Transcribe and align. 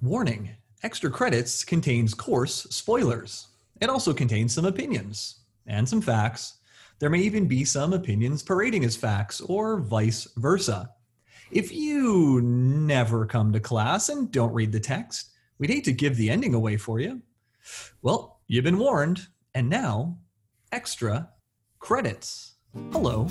Warning 0.00 0.50
Extra 0.84 1.10
Credits 1.10 1.64
contains 1.64 2.14
course 2.14 2.68
spoilers. 2.70 3.48
It 3.80 3.90
also 3.90 4.14
contains 4.14 4.54
some 4.54 4.64
opinions 4.64 5.40
and 5.66 5.88
some 5.88 6.00
facts. 6.00 6.58
There 7.00 7.10
may 7.10 7.18
even 7.18 7.48
be 7.48 7.64
some 7.64 7.92
opinions 7.92 8.44
parading 8.44 8.84
as 8.84 8.94
facts, 8.94 9.40
or 9.40 9.80
vice 9.80 10.28
versa. 10.36 10.90
If 11.50 11.72
you 11.72 12.40
never 12.42 13.26
come 13.26 13.52
to 13.52 13.58
class 13.58 14.08
and 14.08 14.30
don't 14.30 14.54
read 14.54 14.70
the 14.70 14.78
text, 14.78 15.30
we'd 15.58 15.70
hate 15.70 15.84
to 15.86 15.92
give 15.92 16.16
the 16.16 16.30
ending 16.30 16.54
away 16.54 16.76
for 16.76 17.00
you. 17.00 17.20
Well, 18.00 18.38
you've 18.46 18.62
been 18.62 18.78
warned, 18.78 19.26
and 19.52 19.68
now, 19.68 20.16
extra 20.70 21.30
credits. 21.80 22.54
Hello, 22.92 23.26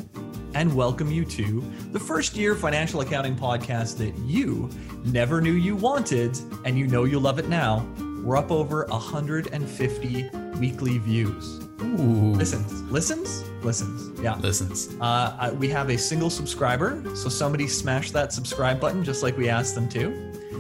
and 0.54 0.74
welcome 0.76 1.12
you 1.12 1.26
to 1.26 1.62
the 1.92 2.00
first 2.00 2.36
year 2.36 2.56
financial 2.56 3.02
accounting 3.02 3.36
podcast 3.36 3.98
that 3.98 4.16
you 4.20 4.70
never 5.06 5.42
knew 5.42 5.54
you 5.54 5.76
wanted, 5.76 6.38
and 6.66 6.78
you 6.78 6.86
know 6.88 7.06
you 7.06 7.20
love 7.20 7.40
it 7.40 7.48
now. 7.50 7.86
We're 8.24 8.38
up 8.38 8.52
over 8.52 8.86
150 8.90 10.30
weekly 10.60 10.98
views. 11.00 11.60
Ooh. 11.82 12.34
Listens, 12.36 12.82
listens, 12.92 13.44
listens. 13.64 14.20
Yeah. 14.22 14.36
Listens. 14.36 14.90
Uh, 15.02 15.36
I- 15.40 15.52
we 15.52 15.68
have 15.70 15.90
a 15.90 15.98
single 15.98 16.30
subscriber, 16.30 17.02
so 17.16 17.28
somebody 17.30 17.68
smash 17.68 18.12
that 18.12 18.34
subscribe 18.34 18.80
button 18.80 19.04
just 19.04 19.24
like 19.24 19.38
we 19.38 19.50
asked 19.50 19.76
them 19.76 19.90
to. 19.90 20.12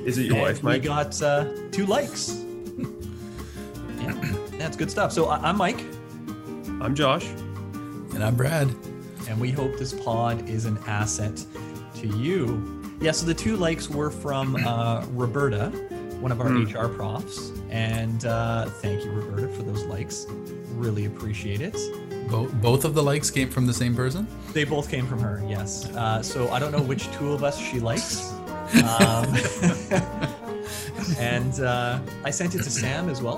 Is 0.06 0.18
it 0.18 0.24
your 0.26 0.36
And 0.36 0.44
wife, 0.44 0.64
we 0.64 0.80
got 0.80 1.22
uh, 1.22 1.46
two 1.72 1.86
likes. 1.86 2.44
yeah, 4.00 4.14
that's 4.58 4.76
good 4.78 4.90
stuff. 4.90 5.12
So 5.12 5.28
I- 5.28 5.38
I'm 5.50 5.58
Mike, 5.58 5.82
I'm 6.82 6.96
Josh. 6.96 7.28
And 8.18 8.24
I'm 8.26 8.36
Brad. 8.36 8.68
and 9.30 9.40
we 9.40 9.52
hope 9.52 9.78
this 9.78 9.94
pod 9.94 10.50
is 10.50 10.66
an 10.66 10.80
asset 10.88 11.40
to 11.98 12.08
you. 12.08 12.92
Yeah, 13.00 13.12
so 13.12 13.28
the 13.28 13.34
two 13.36 13.58
likes 13.58 13.92
were 13.92 14.10
from 14.10 14.56
uh, 14.56 15.06
Roberta, 15.12 15.70
one 16.20 16.32
of 16.32 16.42
our 16.42 16.48
Hmm. 16.48 16.64
HR 16.64 16.88
profs, 16.88 17.52
and 17.70 18.26
uh, 18.26 18.66
thank 18.82 19.06
you, 19.06 19.12
Roberta, 19.12 19.48
for 19.50 19.62
those 19.62 19.84
likes. 19.86 20.26
Really 20.72 21.06
appreciate 21.06 21.62
it. 21.62 21.78
Bo- 22.28 22.48
both 22.54 22.86
of 22.86 22.96
the 22.96 23.04
likes 23.04 23.30
came 23.30 23.52
from 23.52 23.68
the 23.68 23.74
same 23.74 23.96
person. 23.96 24.28
They 24.52 24.64
both 24.64 24.90
came 24.90 25.06
from 25.06 25.20
her, 25.20 25.44
yes. 25.48 25.86
Uh, 25.96 26.24
so 26.24 26.50
I 26.50 26.58
don't 26.58 26.72
know 26.72 26.82
which 26.82 27.12
two 27.12 27.34
of 27.34 27.44
us 27.44 27.60
she 27.60 27.80
likes. 27.80 28.34
Um, 28.74 29.34
and 31.20 31.60
uh, 31.62 32.00
I 32.26 32.32
sent 32.32 32.56
it 32.56 32.64
to 32.64 32.70
Sam 32.72 33.10
as 33.10 33.22
well, 33.22 33.38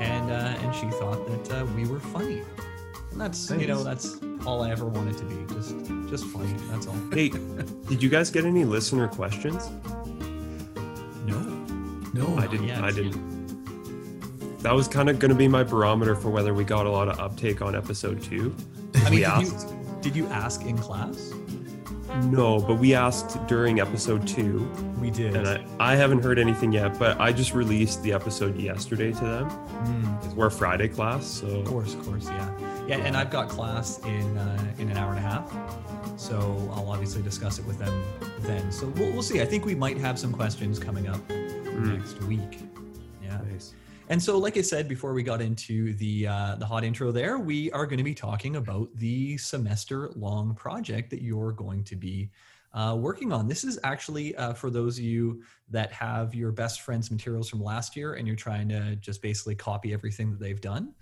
and 0.00 0.30
uh, 0.32 0.34
and 0.62 0.74
she 0.74 0.88
thought 0.98 1.24
that 1.28 1.60
uh, 1.60 1.66
we 1.76 1.86
were 1.86 2.00
funny. 2.00 2.42
And 3.12 3.20
that's 3.20 3.50
you 3.50 3.66
know 3.66 3.82
that's 3.84 4.16
all 4.46 4.62
I 4.62 4.70
ever 4.70 4.86
wanted 4.86 5.16
to 5.18 5.24
be, 5.24 5.54
just 5.54 5.76
just 6.08 6.24
funny. 6.26 6.52
That's 6.70 6.86
all. 6.86 6.96
Hey, 7.12 7.28
did 7.88 8.02
you 8.02 8.08
guys 8.08 8.30
get 8.30 8.44
any 8.44 8.64
listener 8.64 9.06
questions? 9.08 9.68
No, 11.26 11.38
No, 12.14 12.36
I 12.38 12.46
didn't. 12.46 12.66
yeah, 12.68 12.84
I 12.84 12.90
didn't. 12.90 13.32
That 14.60 14.74
was 14.74 14.86
kind 14.88 15.08
of 15.10 15.18
going 15.18 15.30
to 15.30 15.34
be 15.36 15.48
my 15.48 15.62
barometer 15.64 16.14
for 16.14 16.30
whether 16.30 16.54
we 16.54 16.64
got 16.64 16.86
a 16.86 16.90
lot 16.90 17.08
of 17.08 17.18
uptake 17.18 17.62
on 17.62 17.74
episode 17.74 18.22
two. 18.22 18.54
I 18.94 19.04
mean, 19.04 19.10
we 19.10 19.16
did 19.18 19.24
asked. 19.26 19.68
you, 19.70 19.98
did 20.02 20.16
you 20.16 20.26
ask 20.28 20.62
in 20.64 20.78
class? 20.78 21.32
No, 22.26 22.60
but 22.60 22.74
we 22.78 22.94
asked 22.94 23.44
during 23.46 23.80
episode 23.80 24.26
two, 24.28 24.70
We 25.00 25.10
did. 25.10 25.34
and 25.34 25.48
I, 25.48 25.64
I 25.80 25.96
haven't 25.96 26.22
heard 26.22 26.38
anything 26.38 26.70
yet. 26.70 26.98
But 26.98 27.18
I 27.20 27.32
just 27.32 27.54
released 27.54 28.02
the 28.02 28.12
episode 28.12 28.56
yesterday 28.58 29.12
to 29.12 29.20
them. 29.24 29.48
Hmm. 29.48 30.16
'cause 30.20 30.34
We're 30.34 30.50
Friday 30.50 30.88
class, 30.88 31.26
so 31.26 31.46
Of 31.46 31.64
course, 31.64 31.94
of 31.94 32.04
course, 32.06 32.26
yeah, 32.26 32.50
yeah. 32.86 32.98
And 32.98 33.16
I've 33.16 33.30
got 33.30 33.48
class 33.48 33.98
in 34.04 34.36
uh, 34.36 34.74
in 34.78 34.90
an 34.90 34.96
hour 34.96 35.10
and 35.14 35.18
a 35.18 35.22
half, 35.22 35.50
so 36.18 36.36
I'll 36.74 36.90
obviously 36.90 37.22
discuss 37.22 37.58
it 37.58 37.64
with 37.66 37.78
them 37.78 38.02
then. 38.40 38.70
So 38.72 38.88
we'll, 38.88 39.12
we'll 39.12 39.22
see. 39.22 39.40
I 39.40 39.44
think 39.44 39.64
we 39.64 39.74
might 39.74 39.98
have 39.98 40.18
some 40.18 40.32
questions 40.32 40.78
coming 40.78 41.08
up 41.08 41.20
Mm. 41.72 41.96
next 41.98 42.20
week. 42.24 42.60
Yeah. 43.22 43.40
nice. 43.50 43.72
And 44.08 44.22
so, 44.22 44.36
like 44.36 44.58
I 44.58 44.60
said 44.60 44.88
before, 44.88 45.14
we 45.14 45.22
got 45.22 45.40
into 45.40 45.94
the 45.94 46.26
uh, 46.26 46.56
the 46.56 46.66
hot 46.66 46.84
intro. 46.84 47.12
There, 47.12 47.38
we 47.38 47.70
are 47.72 47.86
going 47.86 47.98
to 47.98 48.04
be 48.04 48.14
talking 48.14 48.56
about 48.56 48.88
the 48.96 49.38
semester 49.38 50.10
long 50.14 50.54
project 50.54 51.08
that 51.10 51.22
you're 51.22 51.52
going 51.52 51.82
to 51.84 51.96
be 51.96 52.30
uh, 52.74 52.94
working 52.98 53.32
on. 53.32 53.48
This 53.48 53.64
is 53.64 53.78
actually 53.84 54.36
uh, 54.36 54.52
for 54.52 54.68
those 54.68 54.98
of 54.98 55.04
you 55.04 55.42
that 55.70 55.92
have 55.92 56.34
your 56.34 56.52
best 56.52 56.82
friend's 56.82 57.10
materials 57.10 57.48
from 57.48 57.62
last 57.62 57.96
year, 57.96 58.14
and 58.14 58.26
you're 58.26 58.36
trying 58.36 58.68
to 58.68 58.96
just 58.96 59.22
basically 59.22 59.54
copy 59.54 59.94
everything 59.94 60.30
that 60.30 60.40
they've 60.40 60.60
done. 60.60 60.92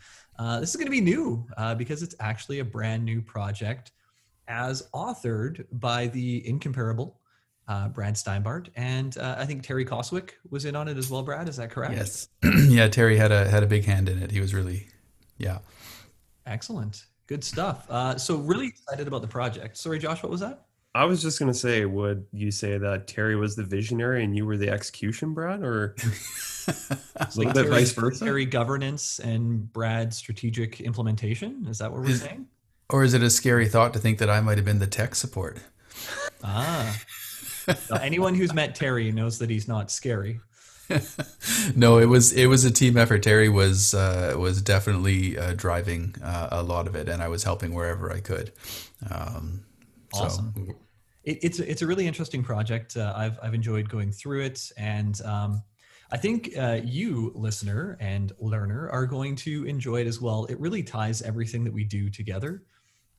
Uh, 0.41 0.59
this 0.59 0.71
is 0.71 0.77
going 0.77 0.87
to 0.87 0.91
be 0.91 1.03
new 1.03 1.47
uh, 1.59 1.75
because 1.75 2.03
it's 2.03 2.15
actually 2.19 2.61
a 2.61 2.65
brand 2.65 3.05
new 3.05 3.21
project, 3.21 3.93
as 4.49 4.89
authored 4.95 5.67
by 5.73 6.07
the 6.09 6.47
incomparable. 6.49 7.19
Uh, 7.69 7.87
Brad 7.89 8.15
Steinbart 8.15 8.69
and 8.75 9.17
uh, 9.19 9.37
I 9.39 9.47
think 9.47 9.63
Terry 9.63 9.85
Coswick 9.85 10.31
was 10.51 10.65
in 10.65 10.75
on 10.75 10.89
it 10.89 10.97
as 10.97 11.09
well. 11.09 11.23
Brad, 11.23 11.49
is 11.49 11.57
that 11.59 11.71
correct? 11.71 11.95
yes, 11.95 12.29
yeah. 12.69 12.89
Terry 12.89 13.17
had 13.17 13.31
a 13.31 13.49
had 13.49 13.63
a 13.63 13.67
big 13.67 13.85
hand 13.85 14.09
in 14.09 14.21
it. 14.21 14.33
He 14.33 14.41
was 14.41 14.53
really, 14.53 14.89
yeah. 15.39 15.59
Excellent. 16.47 17.05
Good 17.29 17.45
stuff. 17.45 17.87
Uh, 17.89 18.19
so 18.19 18.39
really 18.39 18.67
excited 18.67 19.07
about 19.07 19.23
the 19.23 19.29
project. 19.29 19.77
Sorry, 19.77 20.01
Josh, 20.01 20.21
what 20.21 20.33
was 20.33 20.41
that? 20.41 20.67
I 20.95 21.05
was 21.05 21.23
just 21.23 21.39
going 21.39 21.53
to 21.53 21.57
say, 21.59 21.85
would 21.85 22.27
you 22.33 22.51
say 22.51 22.77
that 22.79 23.07
Terry 23.07 23.37
was 23.37 23.55
the 23.55 23.63
visionary 23.63 24.25
and 24.25 24.37
you 24.37 24.45
were 24.45 24.57
the 24.57 24.71
execution, 24.71 25.35
Brad, 25.35 25.63
or 25.63 25.95
a 26.67 27.29
little 27.37 27.53
bit 27.53 27.63
Terry- 27.63 27.69
vice 27.69 27.93
versa? 27.93 28.25
Terry 28.25 28.45
governance 28.45 29.21
and 29.21 29.73
Brad 29.73 30.13
strategic 30.13 30.81
implementation. 30.81 31.67
Is 31.69 31.79
that 31.79 31.93
what 31.93 32.01
we're 32.01 32.11
Is- 32.11 32.23
saying? 32.23 32.47
Or 32.89 33.05
is 33.05 33.15
it 33.15 33.23
a 33.23 33.31
scary 33.31 33.69
thought 33.69 33.93
to 33.93 34.01
think 34.01 34.19
that 34.19 34.29
I 34.29 34.41
might 34.41 34.59
have 34.59 34.65
been 34.65 34.81
the 34.81 34.87
tech 34.89 35.15
support? 35.15 35.61
Ah. 36.43 37.01
Anyone 38.01 38.35
who's 38.35 38.53
met 38.53 38.75
Terry 38.75 39.13
knows 39.13 39.39
that 39.39 39.49
he's 39.49 39.69
not 39.69 39.93
scary. 39.93 40.41
no, 41.77 41.99
it 41.99 42.07
was 42.07 42.33
it 42.33 42.47
was 42.47 42.65
a 42.65 42.71
team 42.73 42.97
effort. 42.97 43.23
Terry 43.23 43.49
was 43.49 43.95
uh, 43.95 44.35
was 44.37 44.61
definitely 44.61 45.39
uh, 45.39 45.55
driving 45.55 46.17
uh, 46.21 46.49
a 46.51 46.65
lot 46.65 46.89
of 46.89 46.97
it, 46.97 47.09
and 47.09 47.23
I 47.23 47.29
was 47.29 47.45
helping 47.45 47.75
wherever 47.75 48.13
I 48.13 48.19
could. 48.19 48.51
Um, 49.09 49.63
so- 50.15 50.25
Awesome. 50.25 50.55
It, 51.25 51.39
it's 51.43 51.59
a- 51.59 51.71
it's 51.71 51.83
a 51.83 51.87
really 51.87 52.07
interesting 52.07 52.43
project. 52.43 52.97
Uh, 52.97 53.13
I've 53.15 53.39
I've 53.43 53.53
enjoyed 53.55 53.89
going 53.91 54.11
through 54.11 54.43
it, 54.45 54.73
and 54.79 55.21
um, 55.23 55.63
I 56.11 56.17
think 56.17 56.51
uh, 56.59 56.81
you, 56.83 57.31
listener 57.35 57.99
and 58.01 58.33
learner, 58.41 58.89
are 58.91 59.05
going 59.07 59.37
to 59.37 59.67
enjoy 59.67 60.01
it 60.01 60.07
as 60.07 60.19
well. 60.21 60.47
It 60.47 60.59
really 60.59 60.83
ties 60.83 61.21
everything 61.23 61.63
that 61.65 61.73
we 61.73 61.85
do 61.85 62.09
together. 62.09 62.63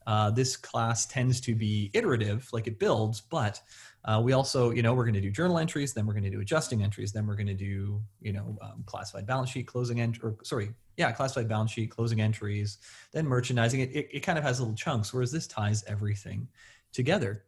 Uh, 0.07 0.31
this 0.31 0.57
class 0.57 1.05
tends 1.05 1.39
to 1.41 1.53
be 1.53 1.91
iterative, 1.93 2.49
like 2.51 2.65
it 2.65 2.79
builds, 2.79 3.21
but 3.21 3.61
uh, 4.05 4.19
we 4.21 4.33
also, 4.33 4.71
you 4.71 4.81
know, 4.81 4.95
we're 4.95 5.03
going 5.05 5.13
to 5.13 5.21
do 5.21 5.29
journal 5.29 5.59
entries, 5.59 5.93
then 5.93 6.07
we're 6.07 6.13
going 6.13 6.23
to 6.23 6.29
do 6.31 6.41
adjusting 6.41 6.81
entries, 6.81 7.11
then 7.11 7.27
we're 7.27 7.35
going 7.35 7.45
to 7.45 7.53
do, 7.53 8.01
you 8.19 8.33
know, 8.33 8.57
um, 8.63 8.83
classified 8.87 9.27
balance 9.27 9.51
sheet, 9.51 9.67
closing 9.67 10.01
entry, 10.01 10.19
or 10.27 10.35
sorry, 10.43 10.73
yeah, 10.97 11.11
classified 11.11 11.47
balance 11.47 11.69
sheet, 11.71 11.91
closing 11.91 12.19
entries, 12.19 12.79
then 13.13 13.27
merchandising. 13.27 13.79
It, 13.79 13.91
it, 13.95 14.09
it 14.11 14.19
kind 14.21 14.39
of 14.39 14.43
has 14.43 14.59
little 14.59 14.73
chunks, 14.75 15.13
whereas 15.13 15.31
this 15.31 15.45
ties 15.45 15.83
everything 15.85 16.47
together. 16.91 17.43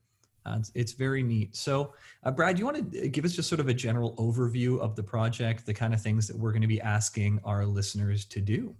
Uh, 0.45 0.57
it's, 0.59 0.71
it's 0.75 0.91
very 0.91 1.23
neat. 1.23 1.55
So, 1.55 1.93
uh, 2.23 2.31
Brad, 2.31 2.59
you 2.59 2.65
want 2.65 2.91
to 2.91 3.07
give 3.07 3.23
us 3.23 3.33
just 3.33 3.47
sort 3.47 3.61
of 3.61 3.69
a 3.69 3.73
general 3.73 4.13
overview 4.17 4.79
of 4.79 4.95
the 4.95 5.03
project, 5.03 5.65
the 5.65 5.73
kind 5.73 5.93
of 5.93 6.01
things 6.01 6.27
that 6.27 6.37
we're 6.37 6.51
going 6.51 6.61
to 6.61 6.67
be 6.67 6.81
asking 6.81 7.39
our 7.45 7.65
listeners 7.65 8.25
to 8.25 8.41
do? 8.41 8.75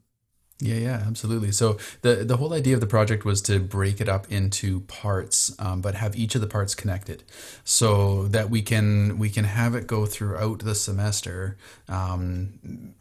Yeah, 0.63 0.75
yeah, 0.75 1.03
absolutely. 1.05 1.51
So 1.51 1.77
the 2.03 2.23
the 2.23 2.37
whole 2.37 2.53
idea 2.53 2.73
of 2.75 2.79
the 2.79 2.87
project 2.87 3.25
was 3.25 3.41
to 3.43 3.59
break 3.59 3.99
it 3.99 4.07
up 4.07 4.31
into 4.31 4.79
parts, 4.81 5.53
um, 5.59 5.81
but 5.81 5.95
have 5.95 6.15
each 6.15 6.35
of 6.35 6.41
the 6.41 6.47
parts 6.47 6.73
connected, 6.73 7.23
so 7.65 8.27
that 8.29 8.49
we 8.49 8.61
can 8.61 9.19
we 9.19 9.29
can 9.29 9.43
have 9.43 9.75
it 9.75 9.87
go 9.87 10.05
throughout 10.05 10.59
the 10.59 10.73
semester, 10.73 11.57
um, 11.89 12.93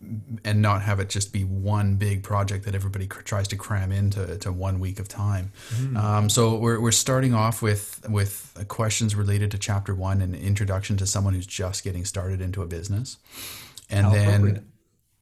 and 0.45 0.61
not 0.61 0.83
have 0.83 0.99
it 0.99 1.09
just 1.09 1.33
be 1.33 1.45
one 1.45 1.95
big 1.95 2.25
project 2.25 2.65
that 2.65 2.75
everybody 2.75 3.07
cr- 3.07 3.23
tries 3.23 3.47
to 3.49 3.57
cram 3.57 3.93
into 3.93 4.37
to 4.39 4.51
one 4.51 4.81
week 4.81 4.99
of 4.99 5.07
time. 5.07 5.53
Um, 5.97 6.29
so 6.29 6.57
we're 6.57 6.81
we're 6.81 6.91
starting 6.91 7.33
off 7.33 7.63
with 7.63 8.05
with 8.09 8.65
questions 8.67 9.15
related 9.15 9.53
to 9.53 9.59
chapter 9.59 9.95
one, 9.95 10.21
an 10.21 10.35
introduction 10.35 10.97
to 10.97 11.07
someone 11.07 11.35
who's 11.35 11.47
just 11.47 11.85
getting 11.85 12.05
started 12.05 12.41
into 12.41 12.61
a 12.61 12.67
business, 12.67 13.19
and 13.89 14.07
How 14.07 14.13
then. 14.13 14.72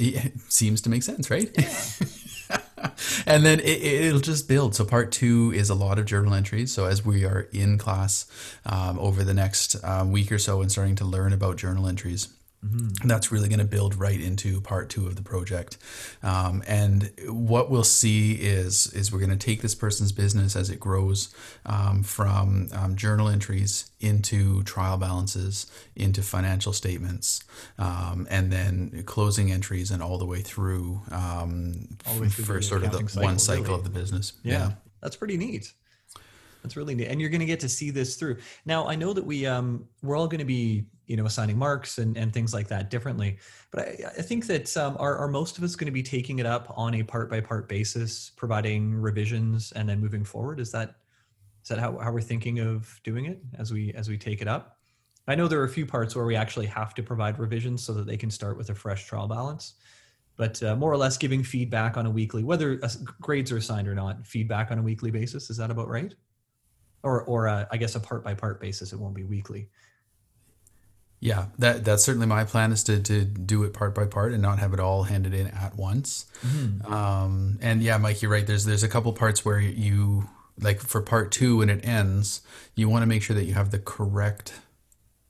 It 0.02 0.32
seems 0.49 0.81
to 0.82 0.91
make 0.91 1.02
sense, 1.02 1.31
right? 1.31 1.55
and 3.26 3.44
then 3.44 3.61
it, 3.61 3.82
it'll 3.82 4.20
just 4.20 4.49
build. 4.49 4.75
So 4.75 4.85
part 4.85 5.12
two 5.12 5.52
is 5.55 5.69
a 5.69 5.75
lot 5.75 5.99
of 5.99 6.06
journal 6.06 6.32
entries. 6.35 6.73
So 6.73 6.87
as 6.87 7.05
we 7.05 7.25
are 7.25 7.49
in 7.52 7.76
class 7.76 8.26
um, 8.64 8.99
over 8.99 9.23
the 9.23 9.35
next 9.35 9.76
um, 9.85 10.11
week 10.11 10.32
or 10.32 10.38
so 10.38 10.62
and 10.62 10.73
starting 10.73 10.97
to 10.97 11.05
learn 11.05 11.32
about 11.32 11.58
journal 11.58 11.87
entries, 11.87 12.29
that's 12.62 13.32
really 13.32 13.48
going 13.48 13.58
to 13.58 13.64
build 13.64 13.94
right 13.94 14.20
into 14.20 14.60
part 14.60 14.90
two 14.90 15.06
of 15.06 15.16
the 15.16 15.22
project. 15.22 15.78
Um, 16.22 16.62
and 16.66 17.10
what 17.26 17.70
we'll 17.70 17.84
see 17.84 18.32
is 18.34 18.92
is 18.92 19.10
we're 19.10 19.18
going 19.18 19.30
to 19.30 19.36
take 19.36 19.62
this 19.62 19.74
person's 19.74 20.12
business 20.12 20.54
as 20.56 20.68
it 20.68 20.78
grows 20.78 21.34
um, 21.64 22.02
from 22.02 22.68
um, 22.72 22.96
journal 22.96 23.28
entries 23.28 23.90
into 24.00 24.62
trial 24.64 24.98
balances, 24.98 25.70
into 25.96 26.22
financial 26.22 26.74
statements, 26.74 27.42
um, 27.78 28.26
and 28.30 28.52
then 28.52 29.04
closing 29.06 29.50
entries, 29.50 29.90
and 29.90 30.02
all 30.02 30.18
the 30.18 30.26
way 30.26 30.42
through, 30.42 31.00
um, 31.10 31.88
All 32.06 32.14
the 32.16 32.22
way 32.22 32.28
through 32.28 32.44
for 32.44 32.62
sort 32.62 32.84
of 32.84 32.92
the 32.92 32.98
accounting 32.98 33.22
one 33.22 33.38
cycle, 33.38 33.64
cycle 33.64 33.76
really. 33.76 33.78
of 33.78 33.84
the 33.84 33.98
business. 33.98 34.32
Yeah, 34.42 34.72
that's 35.00 35.16
pretty 35.16 35.38
neat. 35.38 35.72
That's 36.62 36.76
really 36.76 36.94
neat, 36.94 37.08
and 37.08 37.22
you're 37.22 37.30
going 37.30 37.40
to 37.40 37.46
get 37.46 37.60
to 37.60 37.70
see 37.70 37.90
this 37.90 38.16
through. 38.16 38.36
Now, 38.66 38.86
I 38.86 38.94
know 38.94 39.14
that 39.14 39.24
we 39.24 39.46
um, 39.46 39.88
we're 40.02 40.16
all 40.16 40.28
going 40.28 40.40
to 40.40 40.44
be 40.44 40.84
you 41.10 41.16
know 41.16 41.26
assigning 41.26 41.58
marks 41.58 41.98
and, 41.98 42.16
and 42.16 42.32
things 42.32 42.54
like 42.54 42.68
that 42.68 42.88
differently, 42.88 43.38
but 43.70 43.80
I, 43.80 43.98
I 44.18 44.22
think 44.22 44.46
that 44.46 44.74
um, 44.76 44.96
are, 45.00 45.16
are 45.16 45.28
most 45.28 45.58
of 45.58 45.64
us 45.64 45.74
going 45.76 45.86
to 45.86 45.92
be 45.92 46.02
taking 46.02 46.38
it 46.38 46.46
up 46.46 46.72
on 46.76 46.94
a 46.94 47.02
part 47.02 47.28
by 47.28 47.40
part 47.40 47.68
basis, 47.68 48.30
providing 48.36 48.94
revisions, 48.94 49.72
and 49.72 49.88
then 49.88 50.00
moving 50.00 50.24
forward. 50.24 50.60
Is 50.60 50.70
that 50.72 50.96
is 51.62 51.68
that 51.68 51.78
how, 51.78 51.98
how 51.98 52.12
we're 52.12 52.20
thinking 52.20 52.60
of 52.60 53.00
doing 53.04 53.26
it 53.26 53.40
as 53.58 53.72
we 53.72 53.92
as 53.94 54.08
we 54.08 54.16
take 54.16 54.40
it 54.40 54.48
up? 54.48 54.78
I 55.28 55.34
know 55.34 55.48
there 55.48 55.60
are 55.60 55.64
a 55.64 55.68
few 55.68 55.86
parts 55.86 56.16
where 56.16 56.24
we 56.24 56.36
actually 56.36 56.66
have 56.66 56.94
to 56.94 57.02
provide 57.02 57.38
revisions 57.38 57.84
so 57.84 57.92
that 57.94 58.06
they 58.06 58.16
can 58.16 58.30
start 58.30 58.56
with 58.56 58.70
a 58.70 58.74
fresh 58.74 59.06
trial 59.06 59.28
balance 59.28 59.74
but 60.40 60.62
uh, 60.62 60.74
more 60.74 60.90
or 60.90 60.96
less 60.96 61.18
giving 61.18 61.42
feedback 61.42 61.98
on 61.98 62.06
a 62.06 62.10
weekly, 62.10 62.42
whether 62.42 62.80
grades 63.20 63.52
are 63.52 63.58
assigned 63.58 63.86
or 63.86 63.94
not, 63.94 64.26
feedback 64.26 64.70
on 64.70 64.78
a 64.78 64.82
weekly 64.82 65.10
basis. 65.10 65.50
Is 65.50 65.58
that 65.58 65.70
about 65.70 65.86
right? 65.86 66.14
Or, 67.02 67.24
or 67.24 67.46
uh, 67.46 67.66
I 67.70 67.76
guess 67.76 67.94
a 67.94 68.00
part 68.00 68.24
by 68.24 68.32
part 68.32 68.58
basis. 68.58 68.94
It 68.94 68.98
won't 68.98 69.14
be 69.14 69.24
weekly. 69.24 69.68
Yeah, 71.20 71.46
that 71.58 71.84
that's 71.84 72.02
certainly 72.02 72.26
my 72.26 72.44
plan 72.44 72.72
is 72.72 72.82
to 72.84 72.99
to 73.00 73.25
do 73.25 73.62
it 73.64 73.75
part 73.75 73.94
by 73.94 74.06
part 74.06 74.32
and 74.32 74.40
not 74.40 74.58
have 74.58 74.72
it 74.72 74.81
all 74.81 75.02
handed 75.02 75.34
in 75.34 75.49
at 75.49 75.76
once. 75.76 76.25
Mm-hmm. 76.44 76.90
Um, 76.90 77.58
and 77.61 77.82
yeah, 77.82 77.99
Mike, 77.99 78.22
you're 78.22 78.31
right. 78.31 78.46
There's 78.46 78.64
there's 78.64 78.82
a 78.82 78.88
couple 78.88 79.12
parts 79.12 79.44
where 79.44 79.61
you 79.61 80.28
like 80.58 80.81
for 80.81 81.02
part 81.02 81.31
two 81.31 81.58
when 81.58 81.69
it 81.69 81.84
ends, 81.84 82.40
you 82.75 82.88
want 82.88 83.02
to 83.02 83.06
make 83.06 83.22
sure 83.22 83.37
that 83.37 83.44
you 83.44 83.52
have 83.52 83.70
the 83.70 83.78
correct 83.78 84.55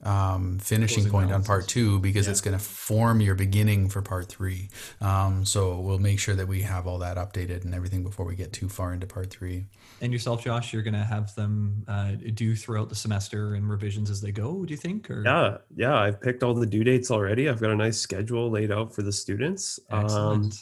um, 0.03 0.59
finishing 0.59 1.09
point 1.11 1.33
on 1.33 1.45
part 1.45 1.69
two 1.69 1.99
because 2.01 2.27
yeah. 2.27 2.33
it's 2.33 2.41
going 2.41 2.57
to 2.57 2.63
form 2.63 3.21
your 3.21 3.35
beginning 3.35 3.89
for 3.89 4.01
part 4.03 4.29
three. 4.29 4.69
Um, 5.01 5.45
so 5.45 5.79
we'll 5.79 5.99
make 5.99 6.19
sure 6.19 6.35
that 6.35 6.49
we 6.49 6.63
have 6.63 6.87
all 6.87 6.99
that 6.99 7.17
updated 7.17 7.65
and 7.65 7.75
everything 7.75 8.03
before 8.03 8.25
we 8.27 8.35
get 8.35 8.53
too 8.53 8.69
far 8.69 8.93
into 8.95 9.07
part 9.07 9.31
three. 9.31 9.67
And 10.01 10.13
yourself, 10.13 10.43
Josh, 10.43 10.73
you're 10.73 10.83
going 10.83 10.95
to 10.95 11.05
have 11.05 11.35
them 11.35 11.85
uh, 11.87 12.13
do 12.35 12.57
throughout 12.57 12.89
the 12.89 12.95
semester 12.95 13.55
and 13.55 13.69
revisions 13.69 14.09
as 14.11 14.21
they 14.21 14.33
go. 14.33 14.65
Do 14.65 14.71
you 14.71 14.79
think? 14.79 15.11
Or? 15.11 15.23
Yeah, 15.23 15.59
yeah. 15.77 15.99
I've 15.99 16.21
picked 16.21 16.43
all 16.43 16.55
the 16.55 16.67
due 16.67 16.85
dates 16.85 17.11
already. 17.11 17.49
I've 17.49 17.61
got 17.61 17.71
a 17.71 17.77
nice 17.77 17.99
schedule 17.99 18.51
laid 18.51 18.73
out 18.73 18.95
for 18.95 19.03
the 19.03 19.13
students. 19.13 19.79
Excellent. 19.91 20.45
Um, 20.45 20.53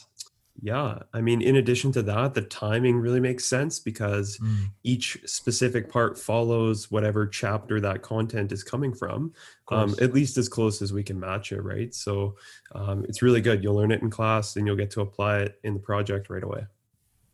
yeah. 0.61 0.99
I 1.13 1.21
mean, 1.21 1.41
in 1.41 1.55
addition 1.55 1.91
to 1.93 2.01
that, 2.03 2.33
the 2.33 2.41
timing 2.41 2.97
really 2.97 3.19
makes 3.19 3.45
sense 3.45 3.79
because 3.79 4.37
mm. 4.37 4.65
each 4.83 5.17
specific 5.25 5.89
part 5.89 6.17
follows 6.17 6.91
whatever 6.91 7.27
chapter 7.27 7.79
that 7.81 8.01
content 8.01 8.51
is 8.51 8.63
coming 8.63 8.93
from, 8.93 9.33
um, 9.69 9.95
at 10.01 10.13
least 10.13 10.37
as 10.37 10.49
close 10.49 10.81
as 10.81 10.91
we 10.91 11.03
can 11.03 11.19
match 11.19 11.51
it, 11.51 11.61
right? 11.61 11.93
So 11.93 12.35
um, 12.73 13.05
it's 13.07 13.21
really 13.21 13.41
good. 13.41 13.63
You'll 13.63 13.75
learn 13.75 13.91
it 13.91 14.01
in 14.01 14.09
class 14.09 14.55
and 14.55 14.67
you'll 14.67 14.75
get 14.75 14.91
to 14.91 15.01
apply 15.01 15.39
it 15.39 15.59
in 15.63 15.73
the 15.73 15.79
project 15.79 16.29
right 16.29 16.43
away. 16.43 16.65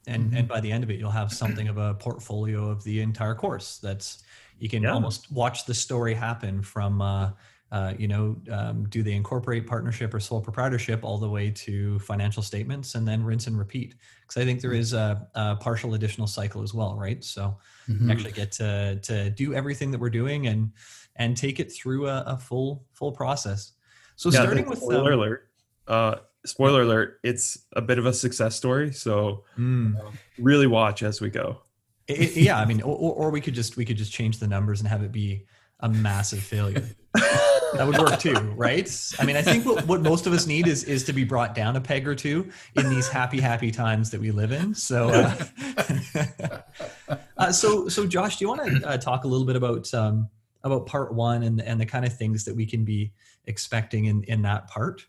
And, 0.07 0.25
mm-hmm. 0.25 0.37
and 0.37 0.47
by 0.47 0.61
the 0.61 0.71
end 0.71 0.83
of 0.83 0.91
it, 0.91 0.99
you'll 0.99 1.09
have 1.09 1.31
something 1.31 1.67
of 1.67 1.77
a 1.77 1.95
portfolio 1.95 2.69
of 2.69 2.83
the 2.83 3.01
entire 3.01 3.33
course. 3.33 3.79
That's 3.79 4.23
you 4.59 4.69
can 4.69 4.83
yeah. 4.83 4.93
almost 4.93 5.31
watch 5.31 5.65
the 5.65 5.73
story 5.73 6.13
happen 6.13 6.61
from 6.61 7.01
uh, 7.01 7.31
uh, 7.71 7.93
you 7.97 8.07
know, 8.07 8.35
um, 8.51 8.87
do 8.89 9.01
they 9.01 9.13
incorporate 9.13 9.65
partnership 9.65 10.13
or 10.13 10.19
sole 10.19 10.39
proprietorship 10.39 11.03
all 11.03 11.17
the 11.17 11.29
way 11.29 11.49
to 11.49 11.97
financial 11.99 12.43
statements 12.43 12.95
and 12.95 13.07
then 13.07 13.23
rinse 13.23 13.47
and 13.47 13.57
repeat? 13.57 13.95
Because 14.21 14.41
I 14.41 14.45
think 14.45 14.61
there 14.61 14.73
is 14.73 14.93
a, 14.93 15.27
a, 15.33 15.55
partial 15.55 15.95
additional 15.95 16.27
cycle 16.27 16.61
as 16.61 16.73
well, 16.73 16.95
right? 16.95 17.23
So 17.23 17.57
mm-hmm. 17.89 18.11
actually 18.11 18.31
get 18.33 18.51
to 18.53 18.99
to 19.01 19.29
do 19.31 19.53
everything 19.53 19.91
that 19.91 19.99
we're 19.99 20.09
doing 20.11 20.47
and 20.47 20.71
and 21.15 21.35
take 21.35 21.59
it 21.59 21.71
through 21.71 22.07
a, 22.07 22.23
a 22.27 22.37
full 22.37 22.85
full 22.93 23.11
process. 23.11 23.73
So 24.15 24.29
yeah, 24.29 24.43
starting 24.43 24.67
with 24.67 24.79
spoiler 24.79 25.13
um, 25.13 25.19
alert, 25.19 25.49
uh, 25.87 26.15
spoiler 26.45 26.83
alert, 26.83 27.19
it's 27.23 27.65
a 27.75 27.81
bit 27.81 27.97
of 27.97 28.05
a 28.05 28.13
success 28.13 28.55
story. 28.55 28.93
So 28.93 29.43
mm. 29.57 29.99
um, 29.99 30.17
really 30.37 30.67
watch 30.67 31.03
as 31.03 31.19
we 31.19 31.29
go. 31.29 31.61
It, 32.07 32.35
yeah, 32.37 32.59
I 32.59 32.65
mean, 32.65 32.83
or, 32.83 32.95
or 32.95 33.29
we 33.31 33.41
could 33.41 33.55
just 33.55 33.75
we 33.75 33.85
could 33.85 33.97
just 33.97 34.13
change 34.13 34.37
the 34.37 34.47
numbers 34.47 34.79
and 34.79 34.87
have 34.87 35.01
it 35.01 35.11
be 35.11 35.45
a 35.79 35.89
massive 35.89 36.39
failure. 36.39 36.85
that 37.13 37.85
would 37.85 37.97
work 37.97 38.19
too, 38.19 38.33
right? 38.55 38.89
I 39.19 39.25
mean, 39.25 39.35
I 39.35 39.41
think 39.41 39.65
what, 39.65 39.85
what 39.87 40.01
most 40.01 40.27
of 40.27 40.33
us 40.33 40.47
need 40.47 40.67
is 40.67 40.83
is 40.83 41.03
to 41.05 41.13
be 41.13 41.23
brought 41.23 41.55
down 41.55 41.75
a 41.75 41.81
peg 41.81 42.07
or 42.07 42.15
two 42.15 42.49
in 42.75 42.89
these 42.89 43.07
happy, 43.07 43.39
happy 43.39 43.71
times 43.71 44.09
that 44.11 44.19
we 44.19 44.31
live 44.31 44.51
in. 44.51 44.73
So, 44.73 45.09
uh, 45.09 46.61
uh, 47.37 47.51
so, 47.51 47.87
so, 47.87 48.05
Josh, 48.05 48.37
do 48.37 48.45
you 48.45 48.49
want 48.49 48.81
to 48.81 48.87
uh, 48.87 48.97
talk 48.97 49.23
a 49.23 49.27
little 49.27 49.45
bit 49.45 49.55
about 49.55 49.93
um, 49.93 50.29
about 50.63 50.85
part 50.85 51.13
one 51.13 51.43
and 51.43 51.61
and 51.61 51.79
the 51.79 51.85
kind 51.85 52.05
of 52.05 52.15
things 52.17 52.45
that 52.45 52.55
we 52.55 52.65
can 52.65 52.83
be 52.85 53.13
expecting 53.45 54.05
in 54.05 54.23
in 54.23 54.41
that 54.43 54.67
part? 54.67 55.05